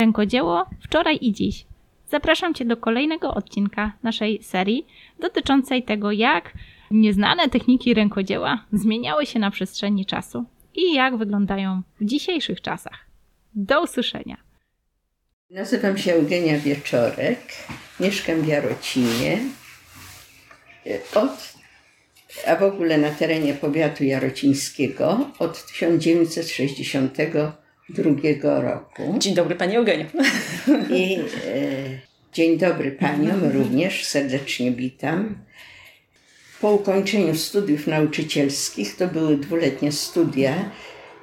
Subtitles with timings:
[0.00, 1.66] Rękodzieło wczoraj i dziś.
[2.10, 4.86] Zapraszam Cię do kolejnego odcinka naszej serii
[5.20, 6.52] dotyczącej tego, jak
[6.90, 13.06] nieznane techniki rękodzieła zmieniały się na przestrzeni czasu i jak wyglądają w dzisiejszych czasach.
[13.54, 14.36] Do usłyszenia.
[15.50, 17.40] Nazywam się Eugenia Wieczorek,
[18.00, 19.38] mieszkam w Jarocinie.
[21.14, 21.54] Od,
[22.46, 27.65] a w ogóle na terenie powiatu jarocińskiego od 1962 roku.
[29.18, 30.04] Dzień dobry Pani Eugenio.
[30.90, 31.20] I e,
[32.32, 35.34] dzień dobry Paniom również, serdecznie witam.
[36.60, 40.70] Po ukończeniu studiów nauczycielskich, to były dwuletnie studia,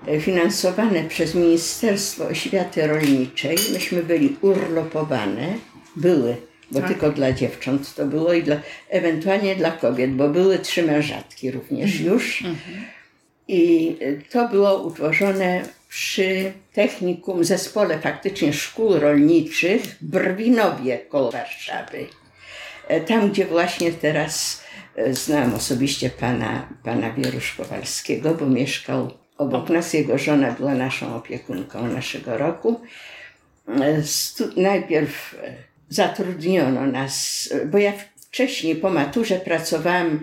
[0.08, 3.58] e, finansowane przez Ministerstwo Oświaty Rolniczej.
[3.74, 5.54] Myśmy byli urlopowane,
[5.96, 6.36] były,
[6.72, 6.90] bo Tak.
[6.90, 8.56] tylko dla dziewcząt to było i dla,
[8.90, 12.44] ewentualnie dla kobiet, bo były trzy mężatki również już.
[13.48, 13.96] I
[14.32, 15.64] to było utworzone
[15.94, 22.08] przy technikum, zespole faktycznie szkół rolniczych Brwinowie koło Warszawy.
[22.88, 24.64] E, Tam, gdzie właśnie teraz
[24.96, 29.94] e, znam osobiście pana, pana Wierusz Kowalskiego, bo mieszkał obok nas.
[29.94, 32.82] Jego żona była naszą opiekunką naszego roku.
[33.68, 34.04] E,
[34.58, 35.36] najpierw
[35.90, 40.20] zatrudniono nas, bo ja wcześniej po maturze pracowałam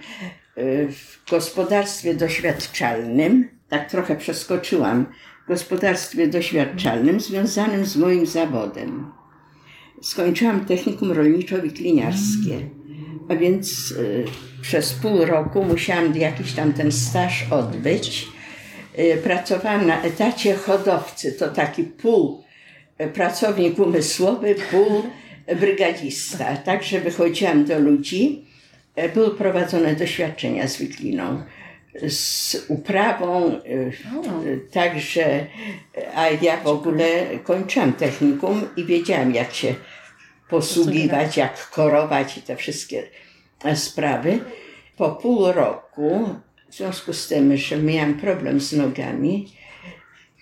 [0.88, 3.59] w gospodarstwie doświadczalnym.
[3.70, 5.06] Tak trochę przeskoczyłam.
[5.44, 9.12] W gospodarstwie doświadczalnym związanym z moim zawodem.
[10.02, 12.68] Skończyłam technikum rolniczo-wikliniarskie,
[13.28, 14.24] a więc y,
[14.62, 18.28] przez pół roku musiałam jakiś tam ten staż odbyć.
[18.98, 22.44] Y, pracowałam na etacie hodowcy, to taki pół
[23.00, 25.02] y, pracownik umysłowy, pół
[25.60, 26.56] brygadzista.
[26.56, 28.44] Także wychodziłam do ludzi.
[28.98, 31.42] Y, Były prowadzone doświadczenia z wikliną,
[32.08, 33.92] z uprawą, y,
[34.72, 35.46] także,
[36.14, 39.74] a ja w ogóle kończyłam technikum i wiedziałam jak się
[40.48, 43.02] posługiwać, jak korować i te wszystkie
[43.74, 44.38] sprawy.
[44.96, 46.28] Po pół roku,
[46.70, 49.52] w związku z tym, że miałam problem z nogami,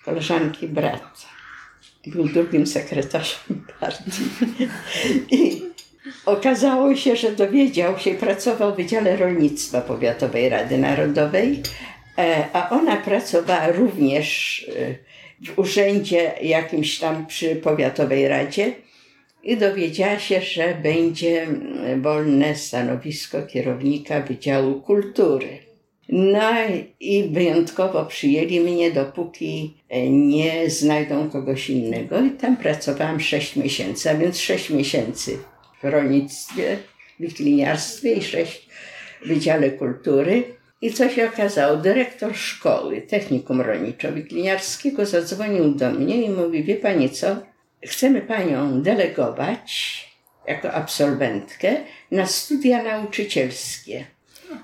[0.05, 1.27] koleżanki brat
[2.07, 4.23] był drugim sekretarzem partii.
[5.31, 5.63] I
[6.27, 11.63] okazało się, że dowiedział się pracował w Wydziale Rolnictwa Powiatowej Rady Narodowej,
[12.19, 14.95] e, a ona pracowała również e,
[15.47, 18.73] w urzędzie jakimś tam przy Powiatowej Radzie
[19.43, 21.47] i dowiedziała się, że będzie
[22.01, 25.59] wolne stanowisko kierownika Wydziału Kultury.
[26.09, 26.51] No
[27.01, 32.21] i wyjątkowo przyjęli mnie, dopóki e, nie znajdą kogoś innego.
[32.21, 35.39] I tam pracowałam 6 miesięcy, a więc 6 miesięcy
[35.83, 36.77] w rolnictwie,
[37.21, 38.69] wikliniarstwie i 6
[39.23, 40.45] w Wydziale Kultury.
[40.81, 41.77] I co się okazało?
[41.77, 47.37] Dyrektor szkoły Technikum Rolniczo-Wikliniarskiego zadzwonił do mnie i mówi, wie pani co,
[47.87, 50.09] chcemy panią delegować
[50.47, 51.77] jako absolwentkę
[52.11, 54.05] na studia nauczycielskie.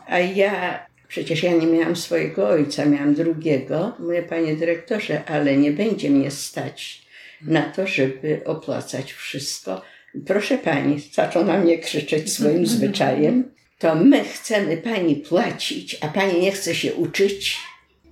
[0.06, 3.96] A ja, przecież ja nie miałam swojego ojca, miałam drugiego.
[3.98, 7.04] Mówię, panie dyrektorze, ale nie będzie mnie stać
[7.42, 9.82] na to, żeby opłacać wszystko.
[10.26, 16.40] Proszę pani, zaczął na mnie krzyczeć swoim zwyczajem, to my chcemy pani płacić, a pani
[16.40, 17.58] nie chce się uczyć.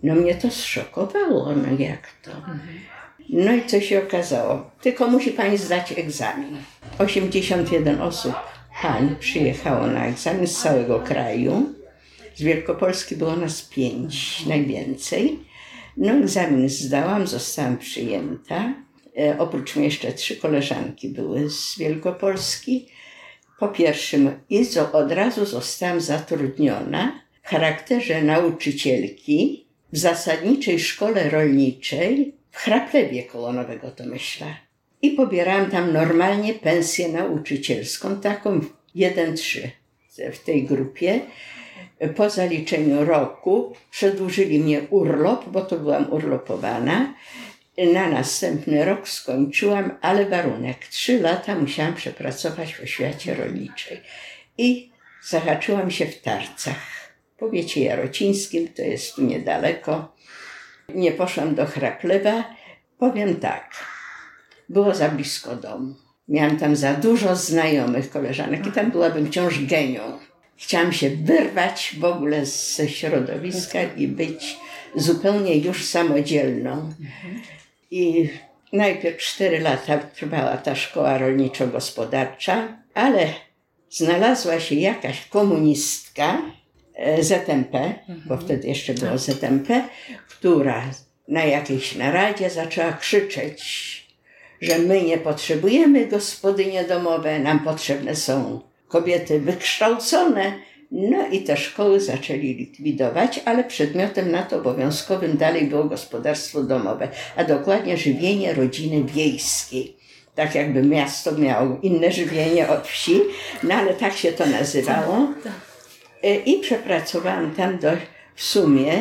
[0.02, 2.30] No mnie to zszokowało, no jak to?
[3.28, 4.70] No i co się okazało?
[4.80, 6.56] Tylko musi pani zdać egzamin.
[6.98, 8.34] 81 osób
[8.82, 11.74] pań przyjechało na egzamin z całego kraju.
[12.34, 15.38] Z Wielkopolski było nas pięć najwięcej.
[15.96, 18.74] No egzamin zdałam, zostałam przyjęta.
[19.18, 22.88] E, oprócz mnie jeszcze trzy koleżanki były z Wielkopolski.
[23.58, 32.56] Po pierwszym i od razu zostałam zatrudniona w charakterze nauczycielki w zasadniczej szkole rolniczej w
[32.56, 34.46] Chraplewie koło Nowego Tomyśla.
[35.02, 38.60] I pobierałam tam normalnie pensję nauczycielską, taką
[38.96, 39.68] 1-3
[40.32, 41.20] w tej grupie.
[42.16, 47.14] Po zaliczeniu roku przedłużyli mnie urlop, bo to byłam urlopowana.
[47.78, 50.86] Na następny rok skończyłam, ale warunek.
[50.86, 54.00] Trzy lata musiałam przepracować w oświacie rolniczej.
[54.58, 54.90] I
[55.28, 60.16] zahaczyłam się w Tarcach, w powiecie jarocińskim, to jest tu niedaleko.
[60.94, 62.44] Nie poszłam do Chraplewa.
[62.98, 63.84] Powiem tak,
[64.68, 65.94] było za blisko domu.
[66.28, 70.18] Miałam tam za dużo znajomych koleżanek i tam byłabym wciąż genią.
[70.56, 74.56] Chciałam się wyrwać w ogóle ze środowiska i być
[74.94, 76.92] zupełnie już samodzielną.
[77.94, 78.28] I
[78.72, 83.26] najpierw cztery lata trwała ta szkoła rolniczo-gospodarcza, ale
[83.90, 86.42] znalazła się jakaś komunistka,
[86.94, 87.94] e, ZMP,
[88.26, 89.88] bo wtedy jeszcze było ZMP,
[90.28, 90.90] która
[91.28, 93.62] na jakiejś naradzie zaczęła krzyczeć,
[94.60, 100.52] że my nie potrzebujemy gospodynie domowe, nam potrzebne są kobiety wykształcone.
[100.94, 107.08] No i te szkoły zaczęli likwidować, ale przedmiotem na to obowiązkowym dalej było gospodarstwo domowe,
[107.36, 109.96] a dokładnie żywienie rodziny wiejskiej.
[110.34, 113.20] Tak jakby miasto miało inne żywienie od wsi,
[113.62, 115.28] no ale tak się to nazywało.
[116.22, 117.90] E, I przepracowałam tam do,
[118.34, 118.92] w sumie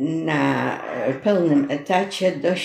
[0.00, 0.78] na
[1.24, 2.56] pełnym etacie do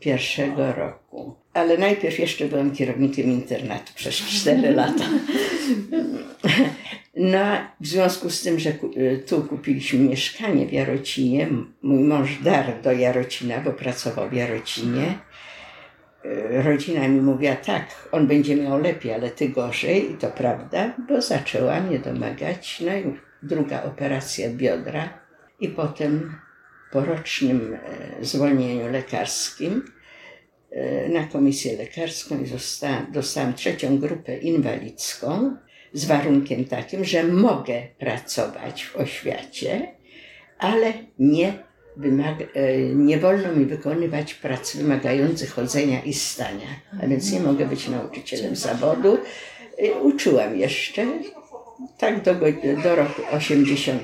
[0.00, 1.34] 71 roku.
[1.54, 5.04] Ale najpierw jeszcze byłam kierownikiem internatu przez 4 lata.
[7.20, 7.38] No,
[7.80, 8.72] w związku z tym, że
[9.26, 11.48] tu kupiliśmy mieszkanie w Jarocinie,
[11.82, 15.14] mój mąż dar do Jarocina, bo pracował w Jarocinie.
[16.50, 20.12] Rodzina mi mówiła, tak, on będzie miał lepiej, ale ty gorzej.
[20.12, 22.80] I to prawda, bo zaczęła mnie domagać.
[22.86, 25.08] No i druga operacja biodra.
[25.60, 26.34] I potem
[26.92, 27.78] po rocznym
[28.20, 29.84] e, zwolnieniu lekarskim
[30.70, 35.56] e, na komisję lekarską i dostałam, dostałam trzecią grupę inwalidzką
[35.92, 39.92] z warunkiem takim, że mogę pracować w oświacie,
[40.58, 41.52] ale nie,
[41.96, 46.68] wymaga, e, nie wolno mi wykonywać prac wymagających chodzenia i stania,
[47.02, 49.18] a więc nie mogę być nauczycielem zawodu.
[50.02, 51.06] Uczyłam jeszcze,
[51.98, 52.34] tak do,
[52.82, 54.02] do roku 80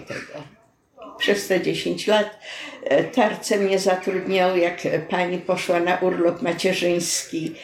[1.19, 2.39] przez te 10 lat.
[2.85, 4.81] E, Tarce mnie zatrudniał, jak
[5.11, 7.55] pani poszła na urlop macierzyński.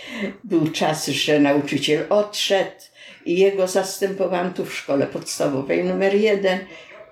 [0.44, 2.80] Był czas, że nauczyciel odszedł
[3.26, 6.58] i jego zastępowałam tu w szkole podstawowej numer jeden.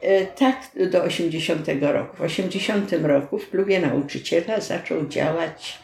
[0.00, 0.56] E, tak
[0.90, 2.16] do 80 roku.
[2.16, 5.78] W 80 roku w klubie nauczyciela zaczął działać.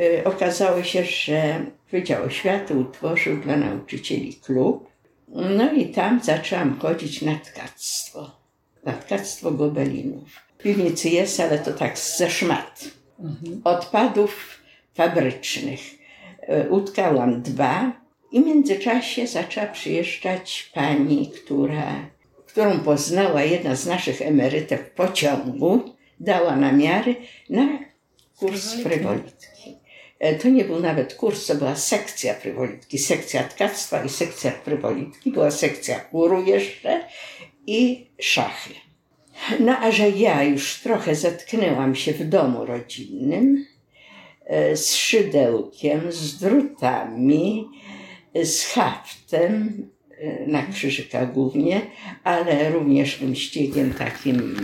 [0.00, 1.60] E, okazało się, że
[1.92, 4.88] Wydział Oświaty utworzył dla nauczycieli klub.
[5.28, 8.37] No i tam zaczęłam chodzić na tkactwo
[8.92, 10.28] tkactwo gobelinów.
[10.58, 12.84] Piwnicy jest, ale to tak ze szmat.
[13.64, 14.58] Odpadów
[14.94, 15.80] fabrycznych.
[16.40, 17.92] E, utkałam dwa
[18.32, 22.10] i w międzyczasie zaczęła przyjeżdżać pani, która,
[22.46, 25.80] którą poznała jedna z naszych emerytek w pociągu,
[26.20, 27.16] dała namiary
[27.50, 27.78] na
[28.38, 29.78] kurs frywolitki.
[30.18, 35.30] E, to nie był nawet kurs, to była sekcja frywolitki, sekcja tkactwa i sekcja frywolitki.
[35.30, 37.00] Była sekcja chóru jeszcze
[37.68, 38.74] i szachy.
[39.60, 43.66] No a że ja już trochę zetknęłam się w domu rodzinnym
[44.46, 47.68] e, z szydełkiem, z drutami,
[48.42, 49.88] z haftem
[50.18, 51.80] e, na krzyżykach głównie,
[52.24, 54.56] ale również tym ściegiem takim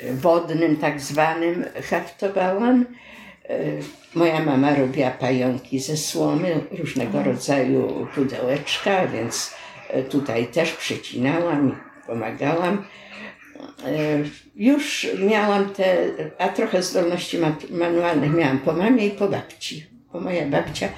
[0.00, 2.86] e, wodnym, tak zwanym, haftowałam.
[4.14, 9.54] Moja mama robiła pająki ze słomy, różnego rodzaju pudełeczka, więc
[10.10, 12.84] tutaj też przecinałam i pomagałam.
[13.84, 14.18] E,
[14.56, 15.96] już miałam te,
[16.38, 17.38] a trochę zdolności
[17.70, 20.88] manualnych miałam po mamie i po babci, bo moja babcia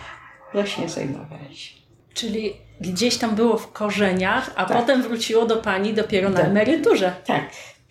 [0.53, 1.75] właśnie zajmowała się.
[2.15, 4.77] Czyli gdzieś tam było w korzeniach, a tak.
[4.77, 6.47] potem wróciło do Pani dopiero na tak.
[6.47, 7.13] emeryturze.
[7.27, 7.45] Tak,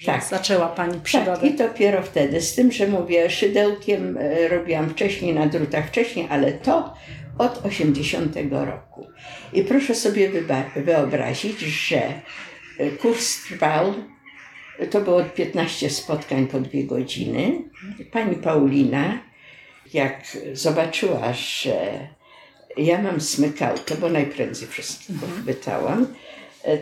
[0.06, 0.24] tak.
[0.24, 1.32] Zaczęła Pani przygodę.
[1.32, 6.28] Tak, i dopiero wtedy, z tym, że mówię, szydełkiem e, robiłam wcześniej, na drutach wcześniej,
[6.30, 6.94] ale to
[7.38, 9.08] od 80 roku.
[9.54, 10.30] I proszę sobie
[10.76, 12.02] wyobrazić, że
[13.02, 13.94] kurs trwał
[14.86, 17.62] to było 15 spotkań po dwie godziny.
[18.12, 19.20] Pani Paulina,
[19.94, 22.08] jak zobaczyła, że
[22.78, 25.42] ja mam smykałkę, bo najprędzej wszystko mhm.
[25.42, 26.08] chwytałam,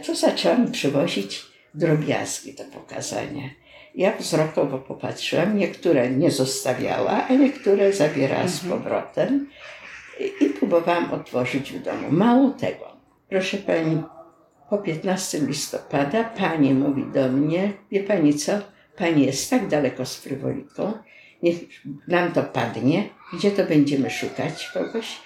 [0.05, 1.41] to zaczęła mi przywozić
[1.73, 3.49] drobiazgi do pokazania.
[3.95, 8.81] Ja wzrokowo popatrzyłam, niektóre nie zostawiała, a niektóre zabierała z mhm.
[8.81, 9.49] powrotem
[10.41, 12.07] i próbowałam otworzyć w domu.
[12.11, 12.97] Mało tego,
[13.29, 14.03] proszę pani,
[14.69, 18.51] po 15 listopada pani mówi do mnie, wie pani co,
[18.97, 20.93] pani jest tak daleko z frywoliką,
[21.43, 21.55] niech
[22.07, 25.17] nam to padnie, gdzie to będziemy szukać kogoś?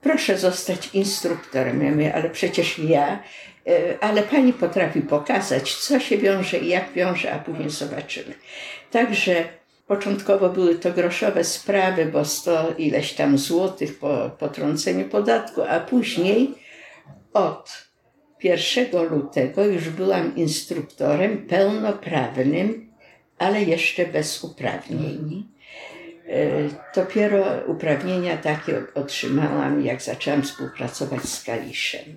[0.00, 1.82] Proszę zostać instruktorem.
[1.82, 3.22] Ja mówię, ale przecież ja,
[3.66, 8.34] e, ale pani potrafi pokazać, co się wiąże i jak wiąże, a później zobaczymy.
[8.90, 9.44] Także
[9.86, 16.54] początkowo były to groszowe sprawy, bo sto ileś tam złotych po potrąceniu podatku, a później
[17.32, 17.89] od
[18.44, 22.90] 1 lutego już byłam instruktorem pełnoprawnym,
[23.38, 25.48] ale jeszcze bez uprawnień.
[26.28, 32.16] E, dopiero uprawnienia takie otrzymałam, jak zaczęłam współpracować z Kaliszem.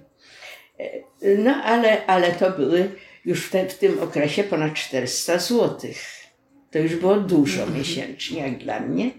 [0.80, 0.90] E,
[1.38, 2.90] no ale, ale to były
[3.26, 5.98] już w, te, w tym okresie ponad 400 złotych.
[6.72, 7.80] To już było dużo mhm.
[7.80, 9.12] miesięcznie, jak dla mnie.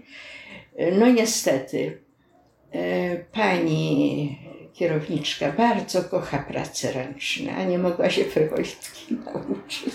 [0.75, 2.05] E, no niestety,
[3.31, 4.44] pani
[4.75, 9.93] kierowniczka bardzo kocha prace ręczne, a nie mogła się frywolitki nauczyć.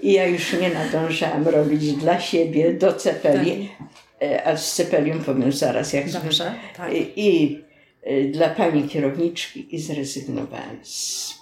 [0.00, 3.70] I ja już nie nadążałam robić dla siebie do cepeli.
[4.22, 6.92] E, a z Cepelium powiem zaraz, jak Dobrze, tak.
[6.92, 7.60] I, I
[8.02, 11.34] e, dla pani kierowniczki i zrezygnowałam z,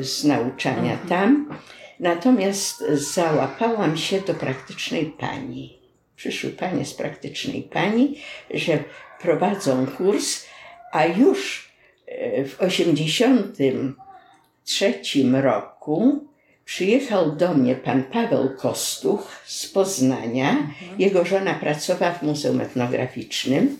[0.00, 1.58] z nauczania tam.
[2.00, 2.84] Natomiast
[3.14, 5.78] załapałam się do praktycznej pani.
[6.16, 8.16] Przyszły panie z praktycznej pani,
[8.54, 8.78] że
[9.20, 10.46] prowadzą kurs,
[10.90, 11.70] a już
[12.06, 14.94] e, w 83
[15.32, 16.24] roku
[16.64, 20.50] przyjechał do mnie pan Paweł Kostuch z Poznania.
[20.50, 20.74] Mhm.
[20.98, 23.78] Jego żona pracowała w Muzeum Etnograficznym.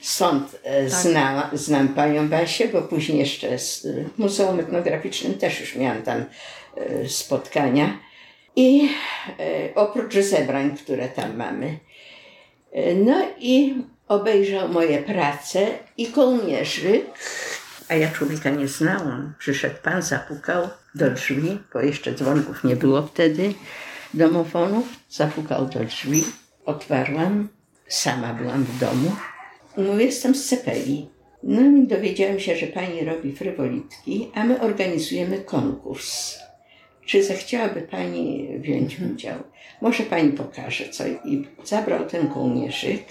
[0.00, 0.90] Stąd e, tak.
[0.90, 3.86] znam, znam panią Basię, bo później jeszcze z
[4.18, 6.24] Muzeum Etnograficznym też już miałam tam
[6.76, 7.98] e, spotkania.
[8.56, 8.88] I
[9.74, 11.78] oprócz zebrań, które tam mamy.
[12.96, 13.74] No i
[14.12, 15.66] obejrzał moje prace
[15.96, 17.04] i kołnierzyk,
[17.88, 19.34] a ja człowieka nie znałam.
[19.38, 23.54] Przyszedł pan, zapukał do drzwi, bo jeszcze dzwonków nie było wtedy,
[24.14, 24.86] domofonów.
[25.10, 26.24] Zapukał do drzwi,
[26.64, 27.48] otwarłam,
[27.88, 29.12] sama byłam w domu.
[29.76, 31.08] Mówię, jestem z Cepeli.
[31.42, 36.38] No i dowiedziałem się, że pani robi frywolitki, a my organizujemy konkurs.
[37.06, 39.38] Czy zechciałaby pani wziąć udział?
[39.80, 41.04] Może pani pokaże co.
[41.06, 43.02] I zabrał ten kołnierzyk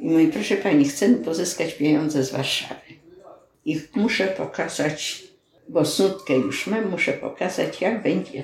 [0.00, 2.80] i mówi, proszę pani, chcemy pozyskać pieniądze z Warszawy.
[3.64, 5.22] I muszę pokazać,
[5.68, 8.42] bo snutkę już mam, muszę pokazać, jak będzie,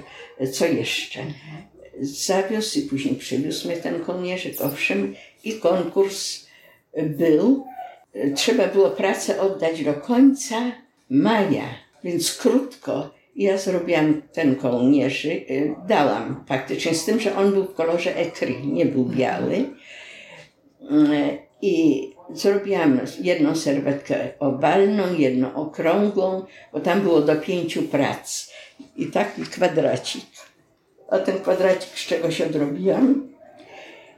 [0.52, 1.20] co jeszcze.
[2.00, 6.46] Zawiózł i później przywiózł mnie ten kołnierzyk, owszem, i konkurs
[7.02, 7.66] był.
[8.34, 10.72] Trzeba było pracę oddać do końca
[11.10, 11.68] maja,
[12.04, 13.14] więc krótko.
[13.36, 15.48] Ja zrobiłam ten kołnierzyk,
[15.88, 19.64] dałam faktycznie, z tym, że on był w kolorze ekry, nie był biały.
[21.66, 28.50] I zrobiłam jedną serwetkę owalną, jedną okrągłą, bo tam było do pięciu prac.
[28.96, 30.24] I taki kwadracik.
[31.10, 33.28] A ten kwadracik z czegoś odrobiłam.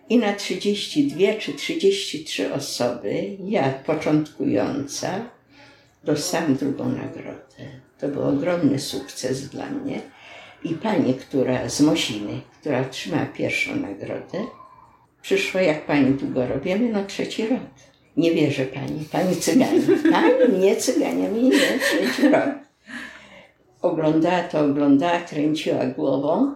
[0.09, 5.31] I na 32 czy 33 osoby, ja początkująca,
[6.05, 7.65] dostałam drugą nagrodę.
[8.01, 10.01] To był ogromny sukces dla mnie.
[10.65, 14.47] I pani, która z Mosiny, która otrzymała pierwszą nagrodę,
[15.27, 17.61] przyszła, jak pani długo robimy, no trzeci rok.
[18.17, 19.81] Nie wierzę pani, pani cyganie.
[20.13, 22.49] Pani nie cygania mi nie, trzeci rok.
[23.83, 26.55] Oglądała to, oglądała, kręciła głową.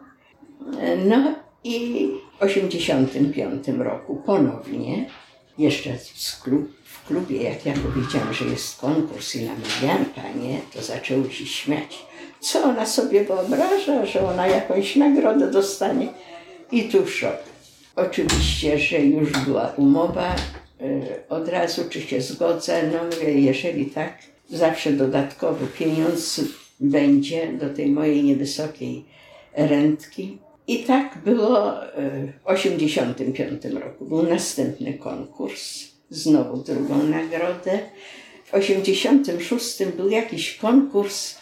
[1.06, 1.34] No
[1.64, 2.08] i
[2.38, 5.10] w 85 roku ponownie,
[5.58, 10.82] jeszcze w, klub, w klubie, jak ja powiedziałam, że jest konkurs i namawiałam panie, to
[10.82, 12.06] zaczęły się śmiać.
[12.40, 16.08] Co ona sobie wyobraża, że ona jakąś nagrodę dostanie?
[16.72, 17.49] I tu szok.
[18.06, 20.36] Oczywiście, że już była umowa,
[20.80, 24.18] y, od razu czy się zgodzę, no mówię, jeżeli tak,
[24.50, 26.40] zawsze dodatkowy pieniądz
[26.80, 29.04] będzie do tej mojej niewysokiej
[29.56, 30.38] rentki.
[30.66, 34.04] I tak było y, w 1985 roku.
[34.04, 37.78] Był następny konkurs, znowu drugą nagrodę.
[38.44, 41.34] W 1986 był jakiś konkurs,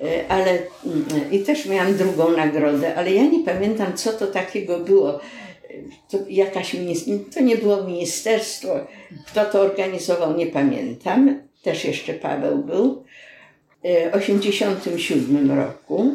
[0.00, 4.78] y, ale mm, i też miałam drugą nagrodę, ale ja nie pamiętam, co to takiego
[4.78, 5.20] było
[6.10, 6.76] to jakaś
[7.34, 8.68] to nie było ministerstwo,
[9.26, 11.42] kto to organizował, nie pamiętam.
[11.62, 13.04] Też jeszcze Paweł był.
[13.82, 16.14] E, w 1987 roku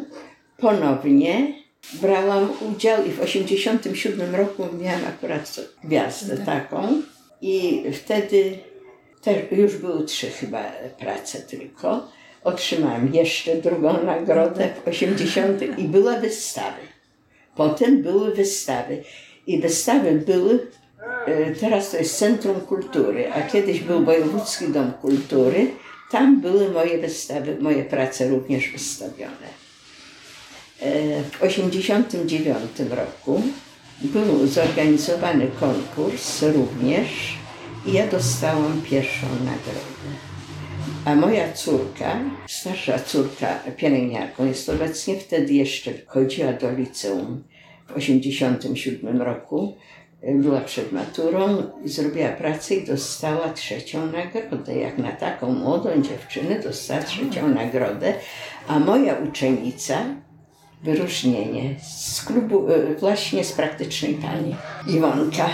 [0.58, 1.54] ponownie
[1.92, 6.46] brałam udział i w 1987 roku miałam akurat gwiazdę tak.
[6.46, 7.02] taką
[7.42, 8.58] i wtedy
[9.22, 10.64] też już były trzy chyba
[10.98, 12.08] prace tylko.
[12.44, 16.80] Otrzymałam jeszcze drugą nagrodę w 80 i była wystawy.
[17.56, 19.02] Potem były wystawy.
[19.48, 20.66] I wystawy były,
[21.26, 25.66] e, teraz to jest Centrum Kultury, a kiedyś był Wojewódzki Dom Kultury.
[26.10, 29.48] Tam były moje wystawy, moje prace również wystawione.
[30.80, 33.42] E, w 1989 roku
[34.00, 37.38] był zorganizowany konkurs również
[37.86, 40.08] i ja dostałam pierwszą nagrodę.
[41.04, 47.42] A moja córka, starsza córka pielęgniarką jest obecnie, wtedy jeszcze chodziła do liceum
[47.88, 49.74] w 1987 roku
[50.22, 54.76] e, była przed maturą, zrobiła pracę i dostała trzecią nagrodę.
[54.76, 58.14] Jak na taką młodą dziewczynę dostała trzecią nagrodę,
[58.68, 60.04] a moja uczennica
[60.82, 64.54] wyróżnienie z klubu, e, właśnie z praktycznej pani
[64.96, 65.48] Iwonka.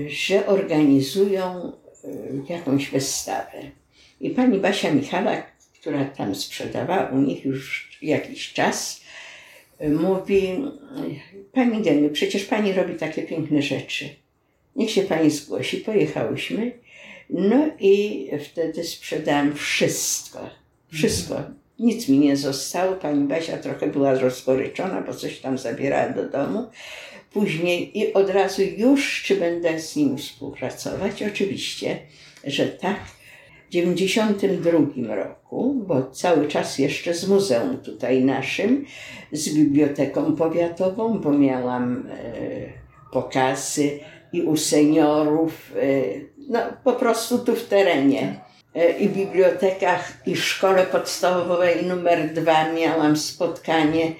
[0.07, 1.71] że organizują
[2.05, 3.71] y, jakąś wystawę.
[4.19, 9.01] I pani Basia Michalak, która tam sprzedawała u nich już jakiś czas,
[9.81, 10.63] y, mówi:
[11.53, 14.24] Pani Geniu, przecież pani robi takie piękne rzeczy.
[14.75, 15.77] Niech się pani zgłosi.
[15.77, 16.71] Pojechałyśmy.
[17.29, 20.39] No i wtedy sprzedałam wszystko.
[20.93, 21.43] Wszystko.
[21.79, 22.95] Nic mi nie zostało.
[22.95, 26.67] Pani Basia trochę była rozgoryczona, bo coś tam zabierała do domu.
[27.33, 31.23] Później i od razu już, czy będę z nim współpracować?
[31.23, 31.97] Oczywiście,
[32.43, 32.99] że tak.
[33.69, 38.85] W 92 roku, bo cały czas jeszcze z muzeum tutaj naszym,
[39.31, 42.25] z biblioteką powiatową, bo miałam e,
[43.11, 43.99] pokazy
[44.33, 45.85] i u seniorów, e,
[46.49, 48.39] no po prostu tu w terenie.
[48.75, 54.11] E, I w bibliotekach, i w szkole podstawowej numer dwa miałam spotkanie,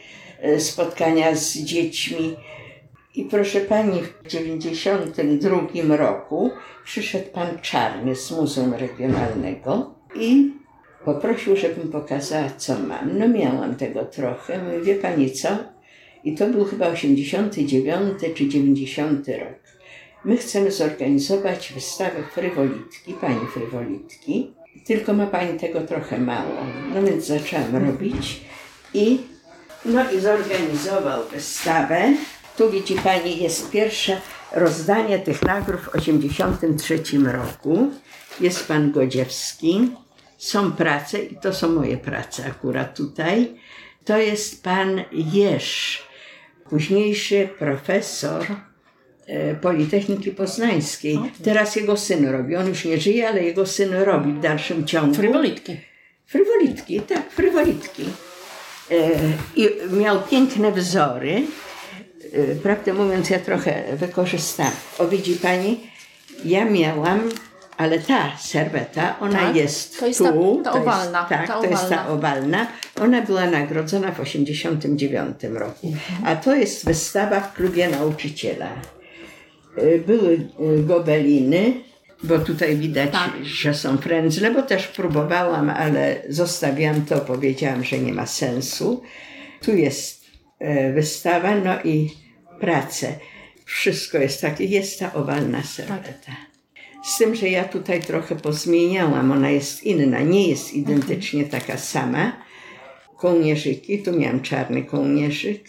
[0.42, 2.36] e, spotkania z dziećmi.
[3.16, 6.52] I proszę pani, w 92 roku
[6.86, 10.54] przyszedł pan Czarny z Muzeum Regionalnego i
[11.06, 13.18] poprosił, żebym pokazała, co mam.
[13.18, 14.64] No miałam tego trochę.
[14.64, 15.50] Mówię, wie pani co?
[16.24, 19.75] I to był chyba 89 czy 90 rok.
[20.26, 24.54] My chcemy zorganizować wystawę frywolitki, pani frywolitki,
[24.86, 26.66] tylko ma pani tego trochę mało.
[26.94, 28.42] No więc zaczęłam robić
[28.94, 29.20] i,
[29.86, 32.14] no i zorganizował wystawę.
[32.58, 37.92] Tu widzi pani, jest pierwsze rozdanie tych nagród w 83 roku.
[38.42, 39.92] Jest pan Godziewski.
[40.38, 43.56] Są prace i to są moje prace akurat tutaj.
[44.06, 46.04] To jest pan Jerz,
[46.70, 48.46] późniejszy profesor
[49.62, 51.20] Politechniki Poznańskiej.
[51.44, 52.56] Teraz jego syn robi.
[52.56, 55.16] On już nie żyje, ale jego syn robi w dalszym ciągu.
[55.16, 55.78] Frywolitki.
[56.26, 58.04] Frywolitki, tak, frywolitki.
[58.92, 58.96] E,
[59.56, 61.42] I miał piękne wzory.
[62.34, 64.72] E, prawdę mówiąc, ja trochę wykorzystałam.
[64.98, 65.80] O, widzi pani,
[66.46, 67.30] ja miałam,
[67.78, 70.62] ale ta serweta, ona Tak, jest to jest tu.
[70.64, 72.68] ta- ta owalna, Jest, tak, ta to jest ta owalna.
[73.02, 75.94] Ona była nagrodzona w 89 roku.
[76.26, 78.70] A to jest wystawa w klubie nauczyciela.
[79.78, 81.74] Y, Były y, gobeliny,
[82.24, 83.32] bo tutaj widać, Tak.
[83.44, 89.02] że są frędzle, bo też próbowałam, ale zostawiłam to, powiedziałam, że nie ma sensu.
[89.62, 90.26] Tu jest
[90.60, 92.10] e, wystawa, no i
[92.60, 93.16] prace.
[93.66, 96.32] Wszystko jest takie, jest ta owalna serweta.
[97.04, 102.32] Z tym, że ja tutaj trochę pozmieniałam, ona jest inna, nie jest identycznie taka sama.
[103.18, 105.64] Kołnierzyki, tu miałam czarny kołnierzyk,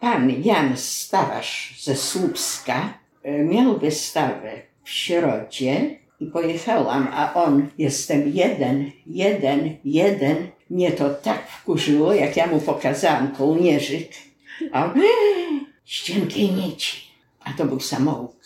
[0.00, 4.52] pan Jan Stawarz ze Słupska e, miał wystawę
[4.84, 10.36] w Środzie i pojechałam, a on, jestem jeden, jeden, jeden,
[10.70, 14.10] mnie to tak wkurzyło, jak ja mu pokazałam kołnierzyk,
[14.72, 15.02] a on,
[15.84, 16.96] ścienkiej nici.
[17.44, 18.36] A to był samouk.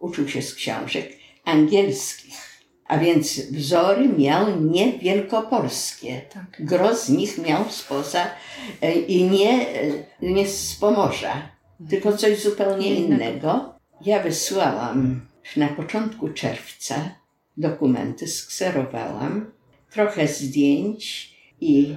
[0.00, 1.12] Uczył się z książek
[1.44, 2.34] angielskich.
[2.86, 6.20] A więc wzory miał nie wielkopolskie.
[6.20, 6.66] Tak.
[6.66, 8.26] Gro z nich miał spoza
[8.82, 9.92] e, i nie, e,
[10.22, 11.48] nie z Pomorza,
[11.90, 13.74] tylko coś zupełnie innego.
[14.00, 17.23] Ja wysłałam na początku czerwca
[17.56, 19.50] dokumenty, skserowałam,
[19.90, 21.96] trochę zdjęć i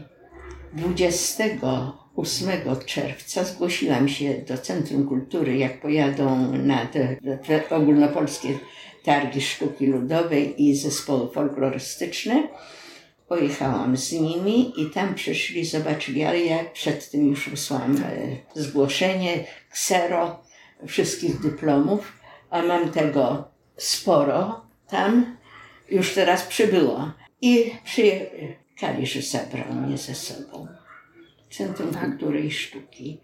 [0.74, 2.50] 28
[2.86, 7.18] czerwca zgłosiłam się do Centrum Kultury, jak pojadą na te,
[7.48, 8.50] te ogólnopolskie
[9.04, 12.48] targi sztuki ludowej i zespoły folklorystyczne.
[13.28, 18.02] Pojechałam z nimi i tam przyszli, zobaczyli, ale ja przed tym już wysłałam e,
[18.62, 20.44] zgłoszenie, ksero
[20.88, 22.14] wszystkich dyplomów,
[22.50, 25.37] a mam tego sporo tam,
[25.90, 27.12] już teraz przybyło.
[27.42, 30.68] I przyjechali, że zabrał mnie ze sobą.
[31.50, 33.22] Centrum Kultury i Sztuki.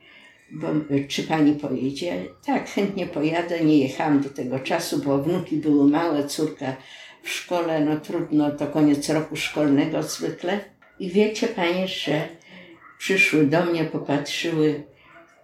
[0.52, 2.26] Bo, y, czy pani pojedzie?
[2.46, 3.62] Tak, chętnie pojadę.
[3.62, 6.76] Nie jechałam do tego czasu, bo wnuki były małe, córka
[7.24, 10.60] w szkole, no trudno, to koniec roku szkolnego zwykle.
[11.00, 12.28] I wiecie panie, że
[12.98, 14.84] przyszły do mnie, popatrzyły,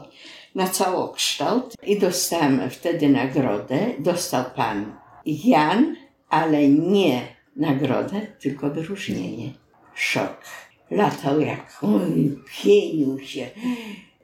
[0.56, 3.80] na całokształt i dostałem wtedy nagrodę.
[4.00, 5.96] Dostał pan Jan,
[6.30, 7.22] ale nie
[7.56, 9.54] nagrodę, tylko wyróżnienie.
[9.96, 10.38] Szok.
[10.92, 13.50] Latał jak oj, pienił się.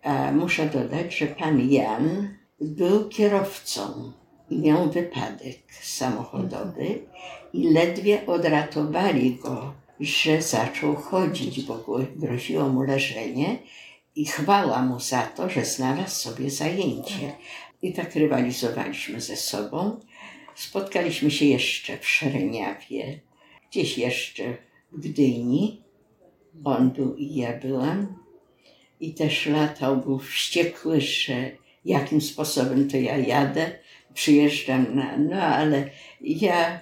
[0.04, 4.12] A muszę dodać, że pan Jan był kierowcą
[4.50, 7.00] i miał wypadek samochodowy
[7.54, 13.58] i ledwie odratowali go, że zaczął chodzić, bo gro- groziło mu leżenie
[14.16, 17.36] i chwała mu za to, że znalazł sobie zajęcie.
[17.82, 20.00] I tak rywalizowaliśmy ze sobą.
[20.56, 23.20] Spotkaliśmy się jeszcze w Szereniawie,
[23.70, 24.44] gdzieś jeszcze
[24.92, 25.85] w Gdyni.
[26.64, 28.08] On był i ja byłam.
[29.00, 31.52] I też latał, był wściekły, że
[31.86, 33.72] jakim sposobem to ja jadę,
[34.14, 35.18] przyjeżdżam na...
[35.18, 35.90] No ale
[36.22, 36.80] ja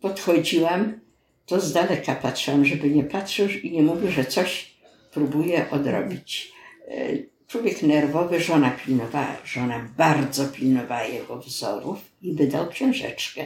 [0.00, 1.00] podchodziłam,
[1.46, 4.76] to z daleka patrzyłam, żeby nie patrzył i nie mówił, że coś
[5.12, 6.52] próbuje odrobić.
[6.88, 13.44] E, Człowiek nerwowy, żona pilnowała, żona bardzo pilnowała jego wzorów i wydał książeczkę.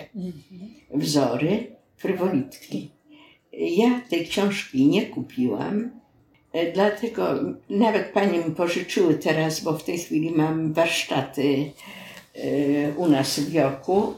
[0.95, 2.91] Wzory frywolitki.
[3.53, 5.91] Ja tej książki nie kupiłam,
[6.53, 7.35] e, dlatego
[7.71, 11.71] nawet panie mi pożyczyły teraz, bo w tej chwili mam warsztaty
[12.35, 14.15] e, u nas w.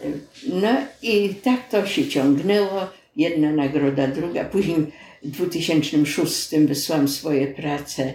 [0.00, 0.04] E,
[0.52, 0.68] No
[1.02, 2.80] i tak to się ciągnęło.
[3.16, 4.44] Jedna nagroda, druga.
[4.44, 4.76] Później
[5.22, 8.14] w 2006 wysłałam swoje prace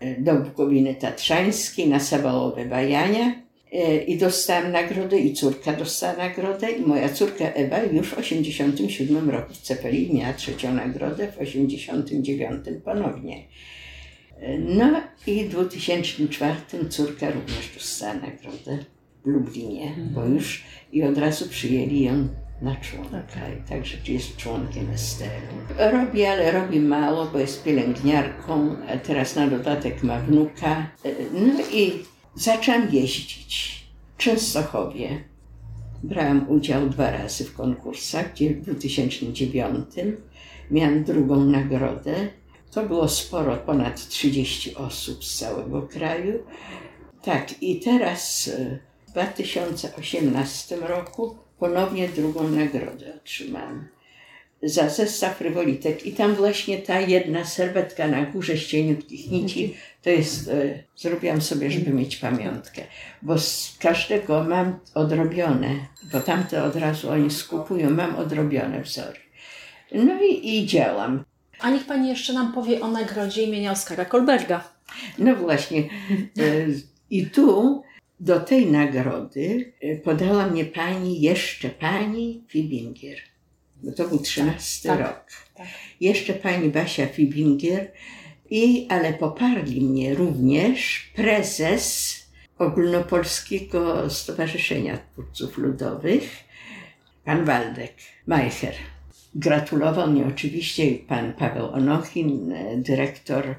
[0.00, 3.43] e, do Bukowiny Tatrzańskiej na Sabałowe Bajania.
[3.74, 9.30] E, I dostałam nagrodę i córka dostała nagrodę i moja córka Ewa już w 87
[9.30, 13.44] roku w Cepeli miała trzecią nagrodę, w 89 ponownie.
[14.40, 16.56] E, No i w 2004
[16.88, 18.84] córka również dostała nagrodę
[19.24, 22.28] w Lublinie, bo już i od razu przyjęli ją
[22.62, 25.90] na członka, i także jest członkiem STR-u.
[25.92, 30.90] Robi, ale robi mało, bo jest pielęgniarką, a teraz na dodatek ma wnuka.
[31.04, 31.92] E, No i
[32.36, 35.24] zaczęłam jeździć w Częstochowie.
[36.02, 39.86] Brałam udział dwa razy w konkursach, gdzie w 2009
[40.70, 42.14] miałam drugą nagrodę.
[42.70, 46.32] To było sporo, ponad 30 osób z całego kraju.
[47.22, 53.88] Tak, i teraz e, w 2018 roku ponownie drugą nagrodę otrzymałam
[54.62, 56.06] za zestaw frywolitek.
[56.06, 61.42] I tam właśnie ta jedna serwetka na górze z cieniutkich nici, to jest, e, zrobiłam
[61.42, 62.82] sobie, żeby mieć pamiątkę.
[63.22, 65.68] Bo z każdego mam odrobione,
[66.12, 69.18] bo tamte od razu oni skupują, mam odrobione wzory.
[69.92, 71.24] No i, i działam.
[71.60, 74.64] A niech Pani jeszcze nam powie o nagrodzie imienia Oskara Kolberga.
[75.18, 75.78] No właśnie.
[75.78, 76.66] E,
[77.10, 77.82] I tu
[78.20, 83.18] do tej nagrody e, podała mnie pani, jeszcze pani Fibinger.
[83.82, 85.24] Bo to był 13 tak, rok.
[85.54, 85.66] tak.
[86.00, 87.92] Jeszcze pani Basia Fibinger.
[88.54, 92.14] I, ale poparli mnie również prezes
[92.58, 96.44] Ogólnopolskiego Stowarzyszenia Twórców Ludowych,
[97.24, 97.92] pan Waldek
[98.26, 98.74] Majcher.
[99.34, 103.54] Gratulował mnie oczywiście pan Paweł Onochin, dyrektor.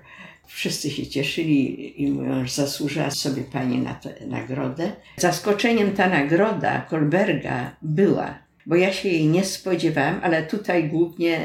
[0.48, 4.92] Wszyscy się cieszyli i mówią, że zasłużyła sobie pani na tę nagrodę.
[5.18, 11.40] Zaskoczeniem ta nagroda Kolberga była, bo ja się jej nie spodziewałam, ale tutaj głównie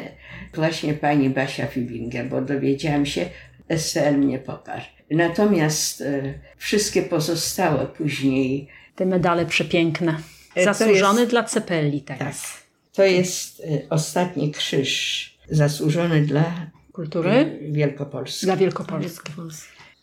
[0.54, 3.26] właśnie pani Basia Fibinger, bo dowiedziałam się,
[3.68, 4.82] SL mnie poparł.
[5.10, 10.16] Natomiast e, wszystkie pozostałe później Te medale przepiękne.
[10.56, 12.42] E, Zasłużony jest- dla Cepeli teraz.
[12.42, 12.60] Tak.
[12.92, 16.44] To jest e, ostatni krzyż zasłużony dla
[16.92, 17.30] Kultury?
[17.30, 18.46] e, Wielkopolski.
[18.46, 19.32] Dla Wielkopolski.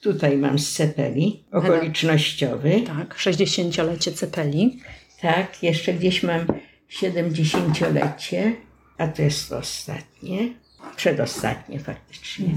[0.01, 2.81] Tutaj mam z Cepeli, okolicznościowy.
[2.87, 4.79] Tak, 60-lecie Cepeli.
[5.21, 6.45] Tak, jeszcze gdzieś mam
[6.89, 8.55] 70-lecie,
[8.97, 10.53] a to jest to ostatnie,
[10.95, 12.49] przedostatnie faktycznie,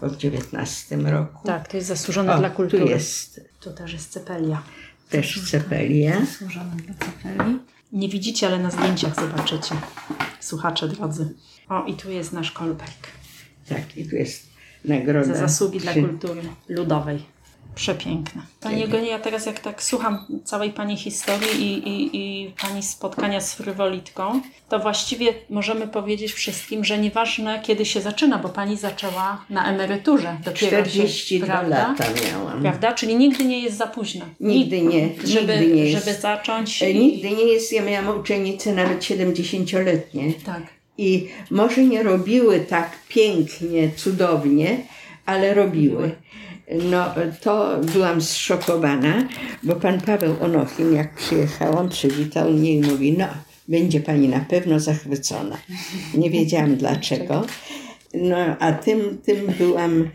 [0.00, 1.46] bo w 19 roku.
[1.46, 2.84] Tak, to jest zasłużony O, dla kultury.
[2.84, 4.62] tu jest Tu też jest Cepelia.
[5.10, 6.26] też Cepelia.
[6.38, 7.58] Służone dla Cepeli.
[7.92, 9.74] Nie widzicie, ale na zdjęciach zobaczycie.
[10.40, 11.34] Słuchacze drodzy.
[11.68, 13.06] O, i tu jest nasz Kolberg.
[13.68, 14.46] Tak, i tu jest
[14.84, 15.26] nagroda.
[15.26, 17.22] Za zasługi dla kultury ludowej.
[17.76, 18.42] Przepiękne.
[18.60, 23.40] Pani Eugenia, ja teraz jak tak słucham całej Pani historii i, i, i Pani spotkania
[23.40, 29.44] z frywolitką, to właściwie możemy powiedzieć wszystkim, że nieważne kiedy się zaczyna, bo Pani zaczęła
[29.50, 31.88] na emeryturze dopiero 42 się, prawda?
[31.88, 32.62] lata miałam.
[32.62, 32.92] Prawda?
[32.92, 34.24] Czyli nigdy nie jest za późno.
[34.40, 36.04] Nigdy nie, Żeby, nigdy nie jest.
[36.04, 36.82] żeby zacząć.
[36.82, 40.32] E, i- Nigdy nie jest, ja miałam uczennice nawet 70-letnie.
[40.44, 40.62] Tak.
[40.98, 44.78] I może nie robiły tak pięknie, cudownie,
[45.26, 46.10] ale robiły.
[46.74, 49.28] No, to byłam zszokowana,
[49.62, 53.26] bo pan Paweł Onochin, jak przyjechałam, przywitał mnie i mówi, no,
[53.68, 55.56] będzie pani na pewno zachwycona.
[56.14, 57.44] Nie wiedziałam dlaczego.
[58.14, 60.10] No, a tym, tym byłam,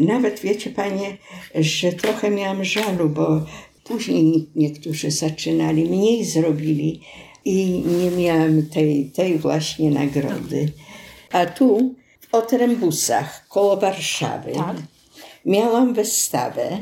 [0.00, 1.16] nawet wiecie panie,
[1.54, 3.46] że trochę miałam żalu, bo
[3.84, 7.00] później niektórzy zaczynali, mniej zrobili
[7.44, 10.72] i nie miałam tej, tej właśnie nagrody.
[11.32, 14.76] A tu w Otrębusach, koło Warszawy, Tak.
[15.44, 16.78] Miałam wystawę,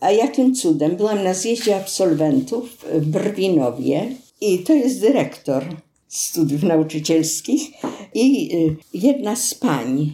[0.00, 4.06] a jakim cudem byłam na zjeździe absolwentów w Brwinowie
[4.40, 5.64] i to jest dyrektor
[6.08, 7.60] studiów nauczycielskich
[8.14, 10.12] i y, jedna z pań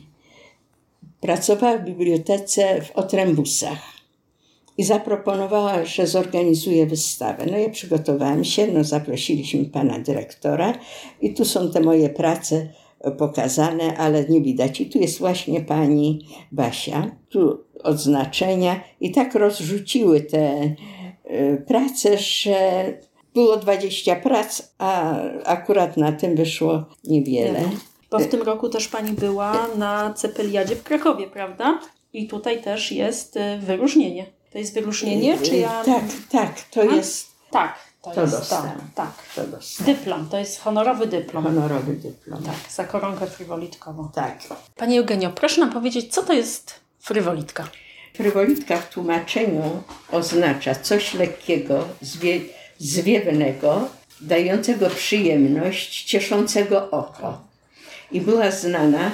[1.20, 3.92] pracowała w bibliotece w Otrębusach
[4.78, 7.46] i zaproponowała, że zorganizuje wystawę.
[7.50, 10.78] No ja przygotowałam się, no zaprosiliśmy pana dyrektora
[11.20, 12.68] i tu są te moje prace
[13.10, 14.80] pokazane, ale nie widać.
[14.80, 20.62] I tu jest właśnie pani Basia, tu odznaczenia i tak rozrzuciły te
[21.30, 22.84] y, prace, że
[23.34, 27.60] było 20 prac, a akurat na tym wyszło niewiele.
[28.10, 31.80] Bo w tym roku też Pani była na Cepeliadzie w Krakowie, prawda?
[32.12, 34.26] I tutaj też jest y, wyróżnienie.
[34.52, 35.84] To jest wyróżnienie, czy ja...
[35.84, 36.96] Tak, tak, to Tak?
[36.96, 38.70] jest, Tak, to, To jest dostałam.
[38.94, 39.12] tak, tak.
[39.34, 39.94] to dostałam.
[39.94, 41.44] Dyplom, to jest honorowy dyplom.
[41.44, 42.42] honorowy dyplom.
[42.42, 44.08] Tak, za koronkę frywolitkową.
[44.14, 44.38] tak.
[44.76, 47.68] Pani Eugenio, proszę nam powiedzieć, co to jest frywolitka?
[48.14, 52.40] Frywolitka w tłumaczeniu oznacza coś lekkiego, zwie,
[52.78, 53.88] zwiewnego,
[54.20, 57.40] dającego przyjemność, cieszącego oko.
[58.12, 59.10] I była znana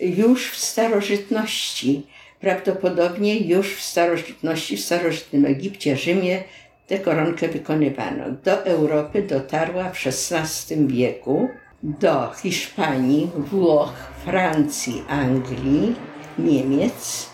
[0.00, 2.06] już w starożytności,
[2.40, 6.44] prawdopodobnie już w starożytności, w starożytnym Egipcie, Rzymie,
[6.88, 8.24] tę koronkę wykonywano.
[8.44, 11.48] Do Europy dotarła w XVI wieku,
[11.82, 15.94] do Hiszpanii, Włoch, Francji, Anglii,
[16.38, 17.30] Niemiec,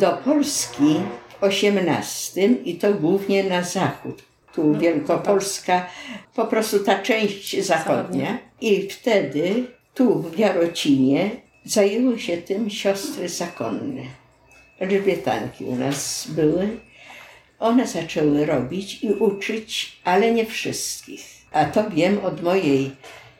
[0.00, 1.00] do Polski
[1.40, 4.22] w XVIII i to głównie na zachód.
[4.54, 5.86] Tu Wielkopolska,
[6.34, 8.38] po prostu ta część zachodnia.
[8.60, 11.30] I wtedy tu w Jarocinie
[11.64, 14.02] zajęły się tym siostry zakonne.
[14.78, 16.68] Elżbietanki u nas były.
[17.58, 21.26] One zaczęły robić i uczyć, ale nie wszystkich.
[21.52, 22.90] A to wiem od mojej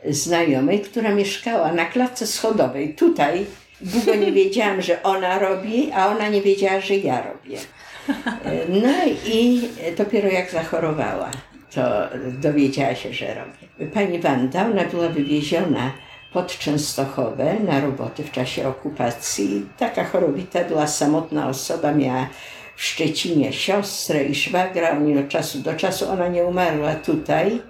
[0.08, 2.94] znajomej, która mieszkała na klatce schodowej.
[2.94, 3.46] Tutaj
[3.80, 7.58] długo nie wiedziałam, że ona robi, a ona nie wiedziała, że ja robię.
[8.68, 8.92] No
[9.26, 11.30] i dopiero jak zachorowała,
[11.74, 11.82] to
[12.40, 13.90] dowiedziała się, że robię.
[13.94, 15.92] Pani Wanda, ona była wywieziona
[16.32, 19.66] pod Częstochowę na roboty w czasie okupacji.
[19.78, 22.28] Taka chorowita była samotna osoba, miała
[22.76, 24.90] w Szczecinie siostrę i szwagra.
[24.90, 27.60] Oni od czasu do czasu, ona nie umarła tutaj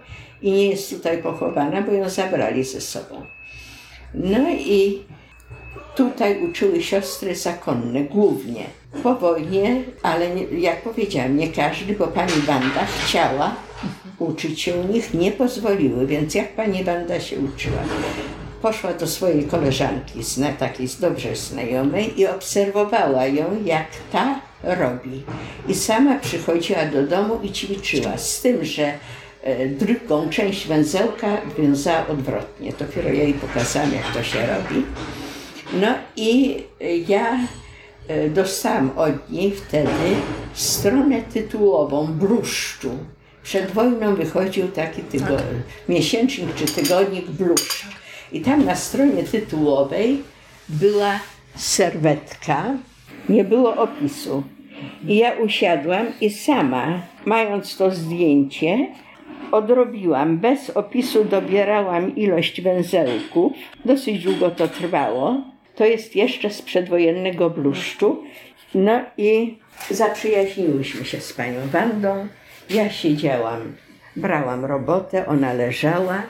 [0.42, 3.22] i nie jest tutaj pochowana, bo ją zabrali ze sobą.
[4.14, 5.02] No i
[5.96, 8.64] tutaj uczyły siostry zakonne głównie.
[9.02, 13.56] Po wojnie, ale nie, jak powiedziałam, nie każdy, bo pani Wanda chciała
[14.18, 17.82] uczyć się u nich, nie pozwoliły, więc jak pani Wanda się uczyła?
[18.62, 25.22] Poszła do swojej koleżanki, zna, takiej dobrze znajomej i obserwowała ją, jak ta robi.
[25.68, 28.92] I sama przychodziła do domu i ćwiczyła, z tym, że
[29.42, 32.72] e, drugą część węzełka wiązała odwrotnie.
[32.78, 34.86] Dopiero ja jej pokazałam, jak to się robi.
[35.72, 36.62] No i
[37.08, 37.38] ja
[38.08, 40.16] e, dostałam od niej wtedy
[40.54, 42.90] stronę tytułową Bluszczu.
[43.42, 45.42] Przed wojną wychodził taki tygo-
[45.88, 47.86] miesięcznik czy tygodnik Bluszcz.
[48.32, 50.22] I tam na stronie tytułowej
[50.68, 51.20] była
[51.56, 52.64] serwetka,
[53.28, 54.42] nie było opisu.
[55.08, 58.86] I ja usiadłam i sama, mając to zdjęcie,
[59.52, 60.38] odrobiłam.
[60.38, 63.52] Bez opisu dobierałam ilość węzełków.
[63.84, 65.40] Dosyć długo to trwało.
[65.74, 68.24] To jest jeszcze z przedwojennego bluszczu.
[68.74, 69.58] No i
[69.90, 72.26] zaprzyjaźniłyśmy się z panią Wandą.
[72.70, 73.72] Ja siedziałam,
[74.16, 76.22] brałam robotę, ona leżała.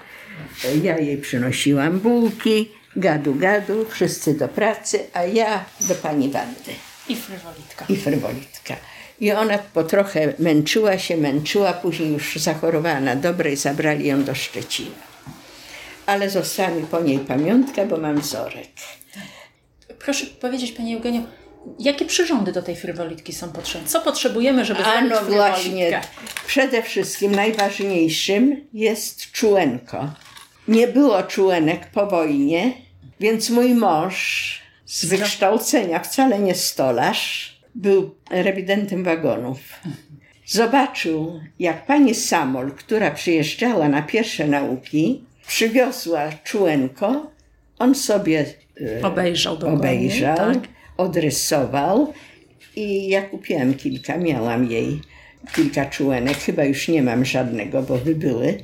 [0.82, 6.72] Ja jej przynosiłam bułki, gadu gadu, wszyscy do pracy, a ja do pani Wandy
[7.09, 7.85] I frywolitka.
[7.88, 8.76] i frywolitka.
[9.20, 14.24] I ona po trochę męczyła się, męczyła, później już zachorowała na dobre i zabrali ją
[14.24, 15.06] do Szczecina.
[16.06, 18.68] Ale została mi po niej pamiątka, bo mam wzorek.
[19.98, 21.20] Proszę powiedzieć Pani Eugenio,
[21.78, 23.88] jakie przyrządy do tej frywolitki są potrzebne?
[23.88, 26.00] Co potrzebujemy, żeby zrobić no właśnie,
[26.46, 30.11] przede wszystkim najważniejszym jest czułenko.
[30.68, 32.72] Nie było czułenek po wojnie,
[33.20, 39.59] więc mój mąż z wykształcenia, wcale nie stolarz, był rewidentem wagonów.
[40.46, 47.31] Zobaczył, jak pani Samol, która przyjeżdżała na pierwsze nauki, przywiozła czułenko,
[47.79, 48.44] on sobie
[49.00, 50.59] e, Obejrzał obejrzał, tak.
[50.96, 52.12] odrysował
[52.76, 55.00] i ja kupiłam kilka, miałam jej
[55.55, 58.59] kilka czułenek, chyba już nie mam żadnego, bo wybyły.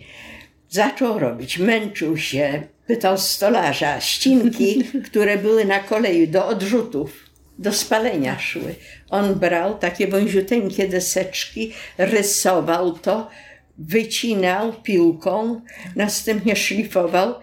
[0.72, 8.38] Zaczął robić, męczył się, pytał stolarza, ścinki, które były na kolei do odrzutów, do spalenia
[8.38, 8.74] szły.
[9.10, 13.30] On brał takie wąziuteńkie deseczki, rysował to,
[13.78, 15.60] wycinał piłką,
[15.96, 17.34] następnie szlifował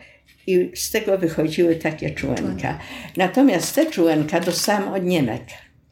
[0.48, 2.80] i z tego wychodziły takie czułenka.
[3.18, 5.44] Natomiast te czułenka dostałam od Niemek.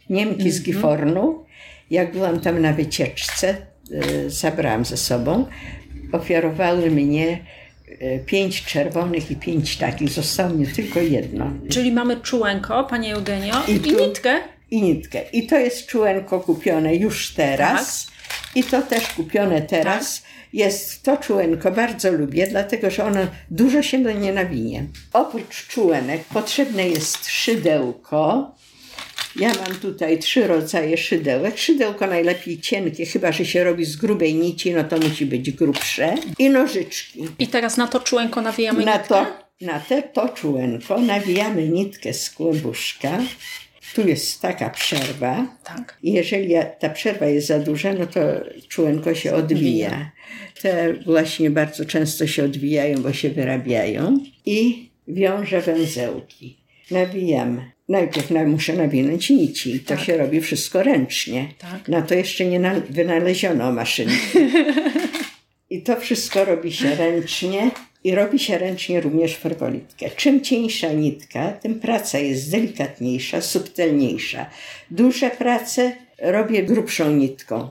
[0.10, 1.46] Niemki z Gifornu.
[1.92, 3.58] Jak byłam tam na wycieczce,
[3.92, 5.46] y, zabrałam ze sobą,
[6.12, 7.40] ofiarowały mnie
[7.90, 10.10] y, pięć czerwonych i pięć takich.
[10.10, 11.52] Zostało mi tylko jedno.
[11.70, 14.40] Czyli mamy czułenko, Pani Eugenio, i, I tu- nitkę.
[14.72, 15.22] I nitkę.
[15.34, 18.08] I to jest czułenko kupione już teraz.
[18.56, 20.24] I to też kupione teraz.
[20.54, 23.20] Jest to czułenko, bardzo lubię, dlatego że ono
[23.52, 24.86] dużo się do nie nawinie.
[25.14, 28.52] Oprócz czułenek potrzebne jest szydełko.
[29.40, 31.58] Ja mam tutaj trzy rodzaje szydełek.
[31.58, 36.16] Szydełko najlepiej cienkie, chyba że się robi z grubej nici, no to musi być grubsze.
[36.40, 37.28] I nożyczki.
[37.40, 39.08] I teraz na to czułenko nawijamy Na nitkę.
[39.08, 39.26] to,
[39.62, 43.20] na te to czułenko nawijamy nitkę z kłębuszka.
[43.96, 45.48] Tu jest taka przerwa.
[45.64, 45.98] Tak.
[46.04, 48.20] Jeżeli ta przerwa jest za duża, no to
[48.68, 50.12] czułenko się odwija.
[50.62, 54.20] Te właśnie bardzo często się odwijają, bo się wyrabiają.
[54.46, 56.58] I wiążę węzełki.
[56.92, 57.62] Nawijam.
[57.90, 59.80] Najpierw na, muszę nawinąć nici.
[59.80, 60.00] To Tak.
[60.04, 61.48] się robi wszystko ręcznie.
[61.58, 61.88] Tak.
[61.88, 64.16] Na to jeszcze nie na, wynaleziono maszynki.
[65.70, 67.72] I to wszystko robi się ręcznie
[68.04, 70.10] i robi się ręcznie również frywolitkę.
[70.10, 74.50] Czym cieńsza nitka, tym praca jest delikatniejsza, subtelniejsza.
[74.92, 77.70] Duże prace robię grubszą nitką.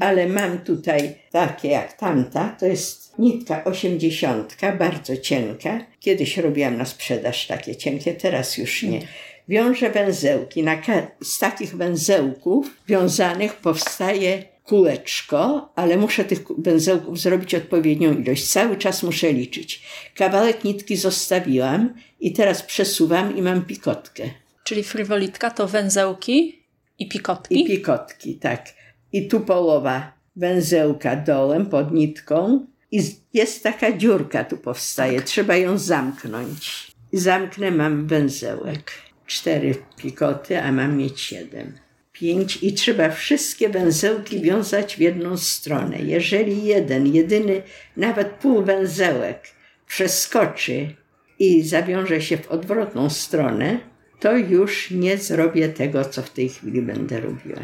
[0.00, 5.86] Ale mam tutaj takie jak tamta, to jest nitka osiemdziesiątka, bardzo cienka.
[6.00, 9.00] Kiedyś robiłam na sprzedaż takie cienkie, teraz już nie.
[9.48, 10.62] Wiążę węzełki.
[10.62, 10.76] Na
[11.22, 18.48] z takich węzełków wiązanych powstaje kółeczko, ale muszę tych węzełków zrobić odpowiednią ilość.
[18.48, 19.82] Cały czas muszę liczyć.
[20.16, 24.22] Kawałek nitki zostawiłam i teraz przesuwam i mam pikotkę.
[24.64, 26.62] Czyli frywolitka to węzełki
[26.98, 27.60] i pikotki.
[27.60, 28.66] I pikotki, tak.
[29.12, 35.22] I tu połowa węzełka dołem pod nitką i jest taka dziurka tu powstaje.
[35.22, 36.92] Trzeba ją zamknąć.
[37.12, 38.92] Zamknę, mam węzełek.
[39.26, 41.72] Cztery pikoty, a mam mieć siedem.
[42.12, 45.98] Pięć i trzeba wszystkie węzełki wiązać w jedną stronę.
[45.98, 47.62] Jeżeli jeden, jedyny,
[47.96, 49.48] nawet półwęzełek
[49.86, 50.94] przeskoczy
[51.38, 53.78] i zawiąże się w odwrotną stronę,
[54.20, 57.60] to już nie zrobię tego, co w tej chwili będę robiła.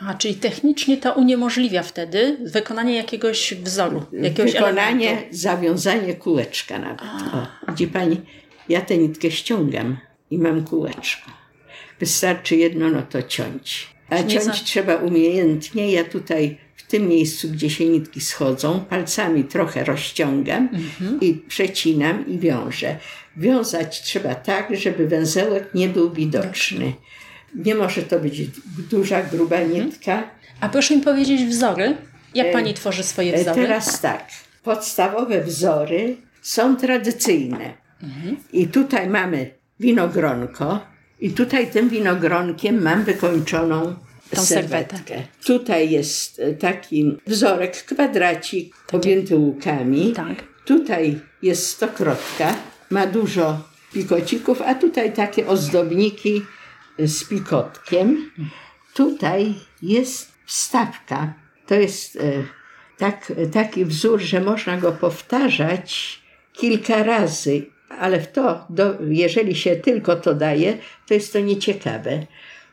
[0.00, 5.36] A, czyli technicznie to uniemożliwia wtedy wykonanie jakiegoś wzoru, jakiegoś Wykonanie, elementu.
[5.36, 7.00] zawiązanie kółeczka nawet.
[7.32, 8.20] O, widzi pani,
[8.68, 9.96] ja tę nitkę ściągam
[10.32, 11.30] i mam kółeczko.
[12.00, 13.86] Wystarczy jedno, no to ciąć.
[14.10, 15.92] A ciąć trzeba umiejętnie.
[15.92, 21.20] Ja tutaj w tym miejscu, gdzie się nitki schodzą, palcami trochę rozciągam Mhm.
[21.20, 22.96] i przecinam i wiążę.
[23.36, 26.92] Wiązać trzeba tak, żeby węzełek nie był widoczny.
[27.54, 28.42] Nie może to być
[28.90, 29.86] duża, gruba Mhm.
[29.86, 30.30] nitka.
[30.60, 31.96] A proszę mi powiedzieć wzory.
[32.34, 33.62] Jak E, pani tworzy swoje E, wzory?
[33.62, 34.28] Teraz tak.
[34.62, 37.74] Podstawowe wzory są tradycyjne.
[38.52, 39.50] I tutaj mamy
[39.82, 40.80] winogronko.
[41.20, 43.94] I tutaj tym winogronkiem mam wykończoną
[44.34, 44.96] Tą serwetkę.
[44.96, 45.28] serwetę.
[45.46, 50.12] Tutaj jest e, taki wzorek, kwadracik objęty łukami.
[50.12, 50.44] Tak.
[50.64, 52.54] Tutaj jest stokrotka,
[52.90, 53.60] ma dużo
[53.92, 56.42] pikocików, a tutaj takie ozdobniki
[56.98, 58.30] z pikotkiem.
[58.94, 61.34] Tutaj jest wstawka.
[61.66, 62.20] To jest e,
[62.98, 66.22] tak, taki wzór, że można go powtarzać
[66.52, 67.66] kilka razy,
[67.98, 70.78] ale w to, do, jeżeli się tylko to daje,
[71.08, 72.26] to jest to nieciekawe.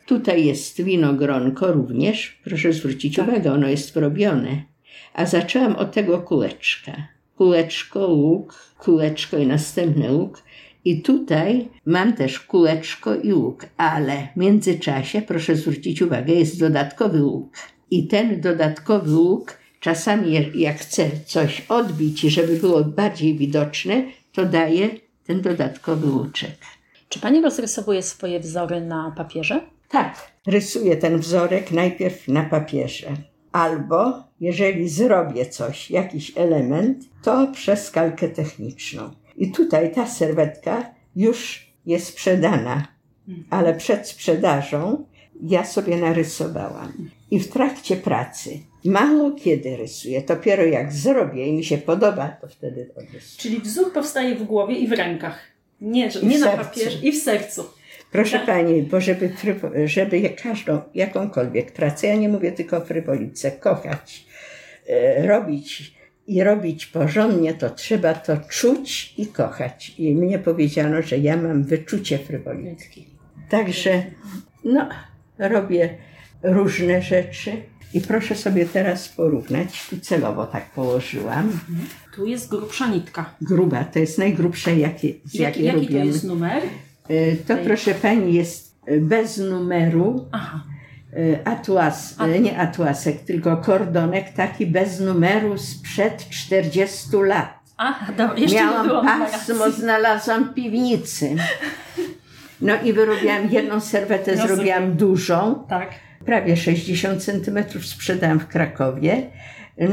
[0.06, 2.38] Tutaj jest winogronko również.
[2.44, 4.64] Proszę zwrócić uwagę, ono jest wrobione.
[5.14, 7.08] A zaczęłam od tego kółeczka.
[7.36, 10.44] Kółeczko, łuk, kółeczko i następny łuk.
[10.86, 17.24] I tutaj mam też kółeczko i łuk, ale w międzyczasie, proszę zwrócić uwagę, jest dodatkowy
[17.24, 17.54] łuk.
[17.92, 24.90] I ten dodatkowy łuk, czasami jak chcę coś odbić żeby było bardziej widoczne, to daję
[25.30, 26.58] ten dodatkowy łuczek.
[27.10, 29.62] Czy pani rozrysowuje swoje wzory na papierze?
[29.90, 33.08] Tak, rysuję ten wzorek najpierw na papierze.
[33.52, 39.10] Albo jeżeli zrobię coś, jakiś element, to przez kalkę techniczną.
[39.38, 42.88] I tutaj ta serwetka już jest sprzedana,
[43.50, 45.06] ale przed sprzedażą
[45.44, 47.10] ja sobie narysowałam.
[47.32, 48.50] I w trakcie pracy
[48.86, 50.22] mało kiedy rysuję.
[50.22, 53.38] Dopiero jak zrobię i mi się podoba, to wtedy odrysuję.
[53.38, 55.40] Czyli wzór powstaje w głowie i w rękach.
[55.82, 57.64] Nie, że- nie na papierze, i w sercu.
[58.12, 58.46] Proszę Tak.
[58.46, 59.30] Pani, bo żeby,
[59.86, 64.26] żeby każdą, jakąkolwiek pracę, ja nie mówię tylko o frywolice, kochać,
[64.88, 65.94] e, robić
[66.28, 69.94] i robić porządnie, to trzeba to czuć i kochać.
[69.98, 73.06] I mnie powiedziano, że ja mam wyczucie frywolitki.
[73.50, 74.04] Także,
[74.64, 74.90] no,
[75.40, 75.98] robię
[76.44, 77.52] różne rzeczy
[77.94, 79.88] i proszę sobie teraz porównać.
[79.90, 81.60] Tu celowo tak położyłam.
[82.16, 83.34] Tu jest grubsza nitka.
[83.42, 86.64] Gruba, to jest najgrubsze, jakie, z Jaki, jakiej jaki to jest numer?
[87.10, 90.64] E, To proszę pani jest e, bez numeru Aha.
[91.14, 97.60] e, atłas, e, nie atłasek, tylko kordonek taki bez numeru sprzed 40 lat.
[97.78, 101.36] Aha, dobra, jeszcze nie Miałam było pasmo, znalazłam piwnicy.
[102.62, 105.89] No i wyrobiłam jedną serwetę, No zrobiłam dużą, Tak.
[106.26, 109.22] prawie 60 centymetrów sprzedałam w Krakowie.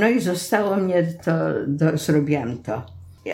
[0.00, 1.32] No i zostało mnie to,
[1.66, 2.86] do, zrobiłam to.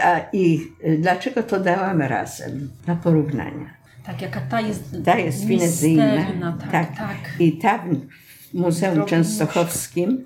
[0.03, 0.61] A, I
[0.99, 2.71] dlaczego to dałam razem?
[2.85, 3.71] Dla porównania.
[4.07, 6.59] Tak, jaka ta jest Ta jest finezyjna.
[6.61, 6.97] Tak, tak.
[6.97, 7.17] tak.
[7.39, 10.25] I ta w Muzeum Drogi Częstochowskim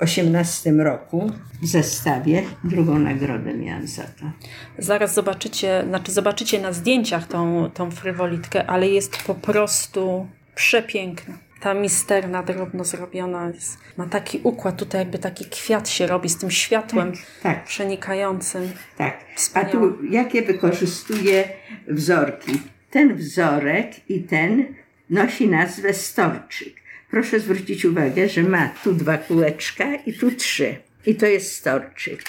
[0.00, 1.32] 18 roku
[1.62, 4.30] w zestawie drugą nagrodę miałam za to.
[4.78, 11.34] Zaraz zobaczycie, znaczy zobaczycie na zdjęciach tą, tą frywolitkę, ale jest po prostu przepiękna.
[11.60, 13.78] Ta misterna, drobno zrobiona jest.
[13.96, 18.70] Ma taki układ, tutaj jakby taki kwiat się robi z tym światłem Tak, przenikającym.
[18.96, 19.20] tak.
[19.34, 19.70] A Wspaniałe.
[19.72, 21.48] tu jakie wykorzystuję
[21.88, 22.52] wzorki?
[22.90, 24.74] Ten wzorek i ten
[25.10, 26.74] nosi nazwę storczyk.
[27.10, 30.74] Proszę zwrócić uwagę, że ma tu dwa kółeczka i tu trzy.
[31.06, 32.22] I to jest storczyk.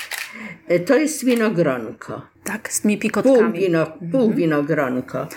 [0.67, 2.21] E, To jest winogronko.
[2.43, 3.59] Tak, z tymi Pół, pikotkami.
[3.59, 5.27] wino, pół winogronko.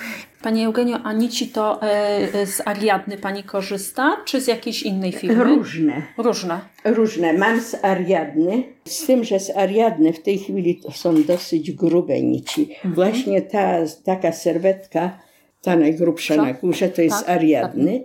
[0.43, 5.45] Pani Eugenio, a nici to e, z Ariadny Pani korzysta, czy z jakiejś innej firmy?
[5.45, 6.03] Różne.
[6.19, 6.61] Różne.
[6.85, 7.33] Różne.
[7.33, 12.21] Mam z Ariadny, z tym, że z Ariadny w tej chwili to są dosyć grube
[12.23, 12.69] nici.
[12.85, 13.75] Właśnie ta
[14.05, 15.19] taka serwetka,
[15.63, 16.43] ta najgrubsza Co?
[16.43, 18.01] na górze, to jest Tak, Ariadny.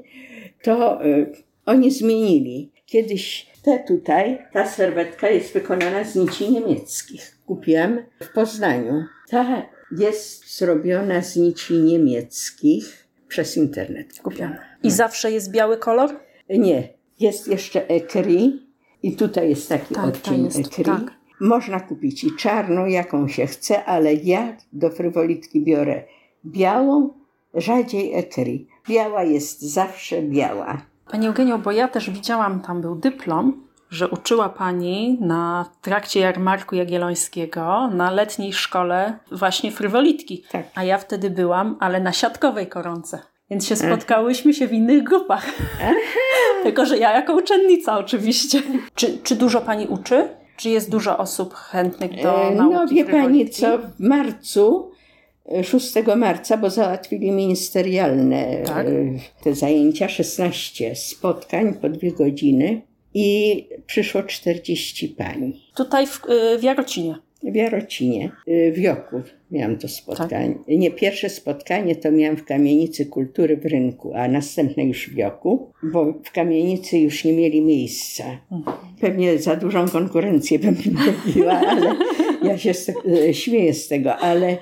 [0.63, 1.31] To y,
[1.65, 2.71] oni zmienili.
[2.85, 7.37] Kiedyś te tutaj, ta serwetka jest wykonana z nici niemieckich.
[7.45, 9.03] Kupiłam w Poznaniu.
[9.29, 9.65] Ta
[9.97, 14.19] jest zrobiona z nici niemieckich przez internet.
[14.23, 14.55] Kupiłam.
[14.83, 16.09] I zawsze jest biały kolor?
[16.49, 16.89] Nie,
[17.19, 18.65] jest jeszcze ekri
[19.03, 20.83] i tutaj jest taki Tak, odcień jest, ekri.
[20.83, 21.11] tak.
[21.39, 26.03] Można kupić i czarną, jaką się chce, ale ja do frywolitki biorę
[26.45, 27.13] białą,
[27.53, 28.67] rzadziej ekri.
[28.89, 30.77] Biała jest zawsze biała.
[31.11, 36.75] Pani Eugenio, bo ja też widziałam, tam był dyplom, że uczyła Pani na trakcie jarmarku
[36.75, 40.43] jagiellońskiego na letniej szkole właśnie frywolitki.
[40.51, 40.65] Tak.
[40.75, 43.19] A ja wtedy byłam, ale na siatkowej koronce.
[43.49, 45.45] Więc się spotkałyśmy się w innych grupach.
[46.63, 48.61] Tylko, że ja jako uczennica oczywiście.
[48.95, 50.29] Czy, czy dużo Pani uczy?
[50.57, 53.61] Czy jest dużo osób chętnych do E, nauki no wie pani frywolitki?
[53.61, 54.91] co, w marcu,
[55.63, 58.87] 6 marca, bo załatwili ministerialne Tak.
[58.87, 58.91] e,
[59.43, 62.81] te zajęcia, 16 spotkań po dwie godziny
[63.13, 65.53] i przyszło 40 pań.
[65.75, 67.15] Tutaj w, y, w Jarocinie.
[67.43, 69.21] W Jarocinie, y, w Joku
[69.51, 70.55] miałam to spotkanie.
[70.67, 75.71] Nie, pierwsze spotkanie to miałam w Kamienicy Kultury w Rynku, a następne już w Joku,
[75.83, 78.23] bo w Kamienicy już nie mieli miejsca.
[79.01, 81.95] Pewnie za dużą konkurencję bym im robiła, ale
[82.49, 82.73] ja się
[83.31, 84.57] śmieję z tego, ale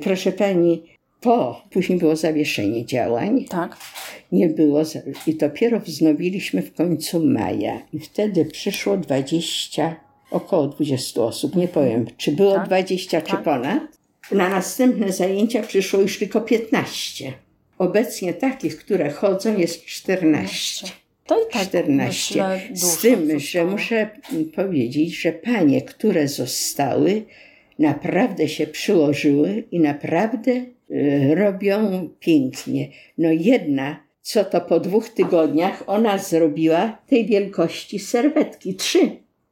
[0.00, 0.82] proszę pani,
[1.20, 3.76] po, później było zawieszenie działań, Tak.
[4.32, 4.82] nie było
[5.26, 9.96] i dopiero wznowiliśmy w końcu maja i wtedy przyszło 20,
[10.30, 13.42] około 20 osób, nie powiem, czy było Tak, 20 czy tak.
[13.42, 13.82] ponad.
[14.32, 17.32] Na następne zajęcia przyszło już tylko 15.
[17.78, 20.86] Obecnie takich, które chodzą jest 14.
[21.26, 22.06] To i tak 14.
[22.06, 24.10] myślę, Z tym, że muszę
[24.54, 27.22] powiedzieć, że panie, które zostały,
[27.80, 30.50] naprawdę się przyłożyły i naprawdę
[30.90, 32.88] y, robią pięknie.
[33.18, 39.10] No jedna, co to po dwóch tygodniach, ona zrobiła tej wielkości serwetki, trzy.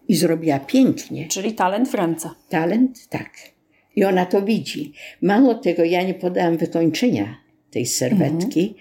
[0.09, 1.29] I zrobiła pięknie.
[1.29, 2.31] Czyli talent w ręce.
[2.49, 3.31] Talent, tak.
[3.97, 4.93] I ona to widzi.
[5.23, 7.37] Mało tego, ja nie podałam wykończenia
[7.71, 8.75] tej serwetki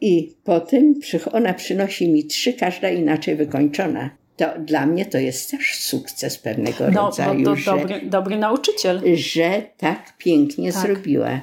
[0.00, 0.94] i potem
[1.32, 4.10] ona przynosi mi trzy, każda inaczej wykończona.
[4.38, 8.36] To dla mnie to jest też sukces pewnego No, rodzaju, bo to że, dobry, dobry
[8.38, 9.02] nauczyciel.
[9.14, 10.82] że tak pięknie Tak.
[10.82, 11.40] zrobiła.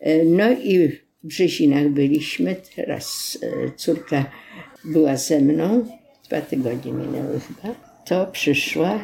[0.00, 4.24] E, No i w Brzezinach byliśmy, teraz e, córka
[4.84, 5.84] była ze mną,
[6.28, 7.74] dwa tygodnie minęły chyba.
[8.04, 9.00] To przyszła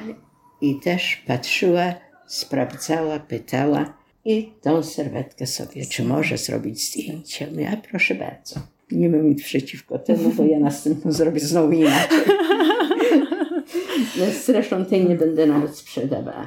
[0.61, 1.95] i też patrzyła,
[2.26, 7.49] sprawdzała, pytała i tą serwetkę sobie, czy może zrobić zdjęcie.
[7.59, 8.61] Ja proszę bardzo.
[8.91, 12.18] Nie mam nic przeciwko temu, bo ja następną zrobię znowu inaczej.
[14.44, 16.46] Zresztą tej nie będę nawet sprzedawała.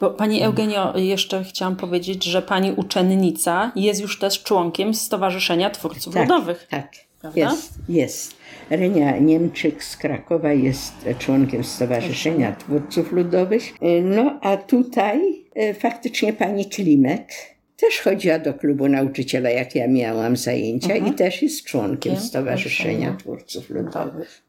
[0.00, 6.16] Bo Pani Eugenio, jeszcze chciałam powiedzieć, że Pani uczennica jest już też członkiem Stowarzyszenia Twórców
[6.16, 6.66] Ludowych.
[6.70, 7.40] Tak, Prawda?
[7.40, 8.38] jest, jest.
[8.70, 13.62] Renia Niemczyk z Krakowa jest członkiem Stowarzyszenia Twórców Ludowych.
[14.02, 17.28] No a tutaj e, faktycznie pani Klimek
[17.76, 23.16] też chodziła do klubu nauczyciela, jak ja miałam zajęcia i też jest członkiem Stowarzyszenia.
[23.16, 24.42] Twórców Ludowych.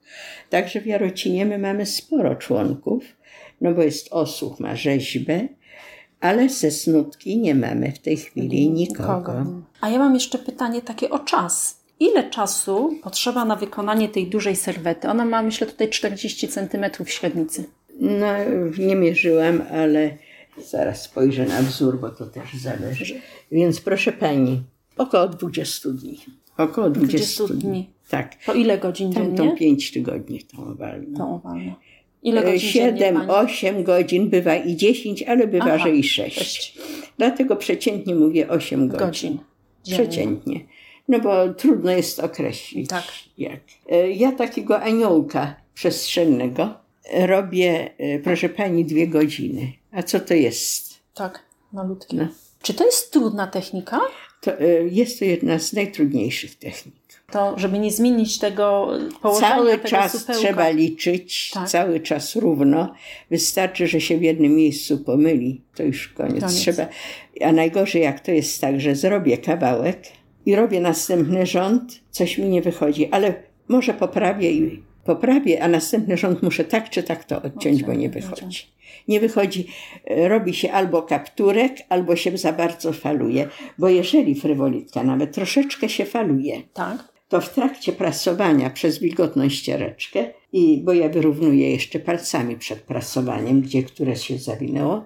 [0.50, 3.04] Także w Jarocinie my mamy sporo członków,
[3.62, 5.48] no bo jest osłuch, ma rzeźbę,
[6.20, 9.46] ale ze snutki nie mamy w tej chwili nikogo.
[9.82, 11.80] A ja mam jeszcze pytanie takie o czas.
[12.00, 15.10] Ile czasu potrzeba na wykonanie tej dużej serwety?
[15.10, 17.64] Ona ma, myślę, tutaj 40 cm średnicy.
[18.00, 18.28] No,
[18.78, 20.18] nie mierzyłam, ale
[20.66, 23.22] zaraz spojrzę na wzór, bo to też zależy.
[23.52, 24.64] Więc proszę pani,
[24.98, 26.20] około 20 dni.
[26.64, 27.90] Około 20, 20 dni.
[28.10, 28.36] Tak.
[28.46, 29.58] To ile godzin Tamtą dziennie?
[29.58, 31.18] 5 tygodni tą owalną.
[31.18, 31.76] To owalne.
[32.24, 33.30] Ile godzin dziennie 7, pani?
[33.32, 36.36] 8 godzin, bywa i 10, ale bywa, Aha, że i 6.
[36.40, 36.78] sześć.
[37.18, 39.08] Dlatego przeciętnie mówię 8 godzin.
[39.08, 39.38] godzin.
[39.84, 40.60] Przeciętnie.
[41.08, 42.90] No bo trudno jest określić.
[42.90, 43.04] Tak.
[43.38, 43.60] Jak.
[43.90, 46.74] E, Ja takiego aniołka przestrzennego
[47.26, 49.74] robię, e, proszę pani, dwie godziny.
[49.92, 51.00] A co to jest?
[51.14, 51.40] Tak,
[51.74, 52.16] malutki.
[52.18, 52.28] No.
[52.62, 54.00] Czy to jest trudna technika?
[54.42, 56.96] To, e, jest to jedna z najtrudniejszych technik.
[57.32, 60.42] To, żeby nie zmienić tego położenia Cały tego czas supełka.
[60.42, 61.70] trzeba liczyć, Tak.
[61.70, 62.94] cały czas równo.
[63.32, 66.44] Wystarczy, że się w jednym miejscu pomyli, to już koniec.
[66.44, 66.56] Koniec.
[66.56, 66.88] Trzeba.
[67.42, 70.04] A najgorzej, jak to jest tak, że zrobię kawałek
[70.46, 73.34] i robię następny rząd, coś mi nie wychodzi, ale
[73.68, 78.10] może poprawię i poprawię, a następny rząd muszę tak czy tak to odciąć, bo nie
[78.10, 78.66] wychodzi.
[79.10, 79.68] Nie wychodzi,
[80.06, 83.48] e, robi się albo kapturek, albo się za bardzo faluje,
[83.78, 87.14] bo jeżeli frywolitka nawet troszeczkę się faluje, Tak.
[87.30, 93.62] to w trakcie prasowania przez wilgotną ściereczkę, i bo ja wyrównuję jeszcze palcami przed prasowaniem,
[93.62, 95.06] gdzie które się zawinęło,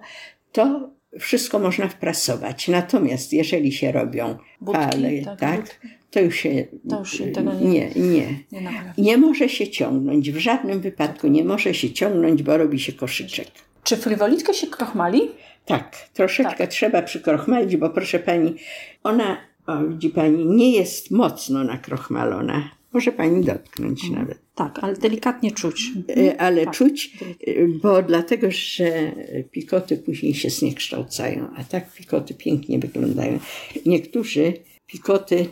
[0.52, 2.68] to wszystko można wprasować.
[2.68, 5.80] Natomiast jeżeli się robią Budki, pale, tak, tak,
[6.10, 8.70] to już się To już się tego nie- nie, nie.
[8.98, 13.48] Nie może się ciągnąć, w żadnym wypadku nie może się ciągnąć, bo robi się koszyczek.
[13.84, 15.20] Czy frywolitkę się krochmali?
[15.66, 16.70] Tak, troszeczkę Tak.
[16.70, 18.54] trzeba przykrochmalić, bo proszę pani,
[19.02, 22.70] ona, o, widzi pani, nie jest mocno nakrochmalona.
[22.92, 24.38] Może pani dotknąć nawet.
[24.54, 25.90] Tak, ale delikatnie czuć.
[26.16, 26.74] E, Ale Tak.
[26.74, 29.12] czuć, e, bo dlatego, że
[29.50, 33.38] pikoty później się zniekształcają, a tak pikoty pięknie wyglądają.
[33.86, 34.52] Niektórzy
[34.86, 35.46] pikoty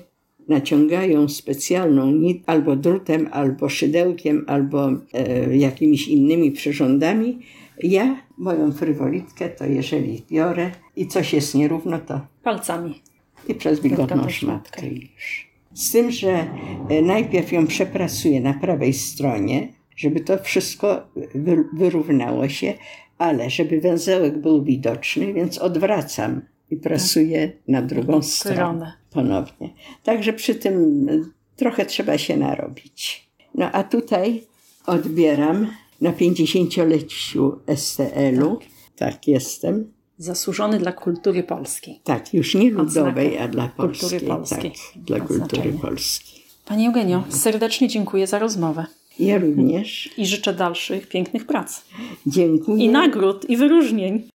[0.48, 7.38] naciągają specjalną nit albo drutem, albo szydełkiem, albo e, jakimiś innymi przyrządami.
[7.78, 13.02] Ja moją frywolitkę to jeżeli biorę i coś jest nierówno, to Palcami.
[13.48, 15.52] i przez wilgotną szmatkę już.
[15.74, 16.46] Z tym, że
[16.88, 22.74] e, najpierw ją przeprasuję na prawej stronie, żeby to wszystko wy, wyrównało się,
[23.18, 28.92] ale żeby węzełek był widoczny, więc odwracam i prasuję na drugą stronę Stronę.
[29.10, 29.70] ponownie.
[30.02, 31.20] Także przy tym e,
[31.56, 33.28] trochę trzeba się narobić.
[33.54, 34.42] No a tutaj
[34.86, 35.66] odbieram
[36.02, 38.58] na 50-leciu STL-u.
[38.96, 39.92] Tak jestem.
[40.18, 42.00] Zasłużony dla kultury polskiej.
[42.04, 44.28] Tak, już nie ludowej, Odznaka a dla kultury polskiej.
[44.28, 44.70] polskiej.
[44.70, 46.42] Tak, dla kultury polskiej.
[46.66, 48.86] Pani Eugenio, serdecznie dziękuję za rozmowę
[49.18, 51.80] Ja również i życzę dalszych pięknych prac.
[52.26, 52.84] dziękuję.
[52.84, 54.22] I nagród, i wyróżnień.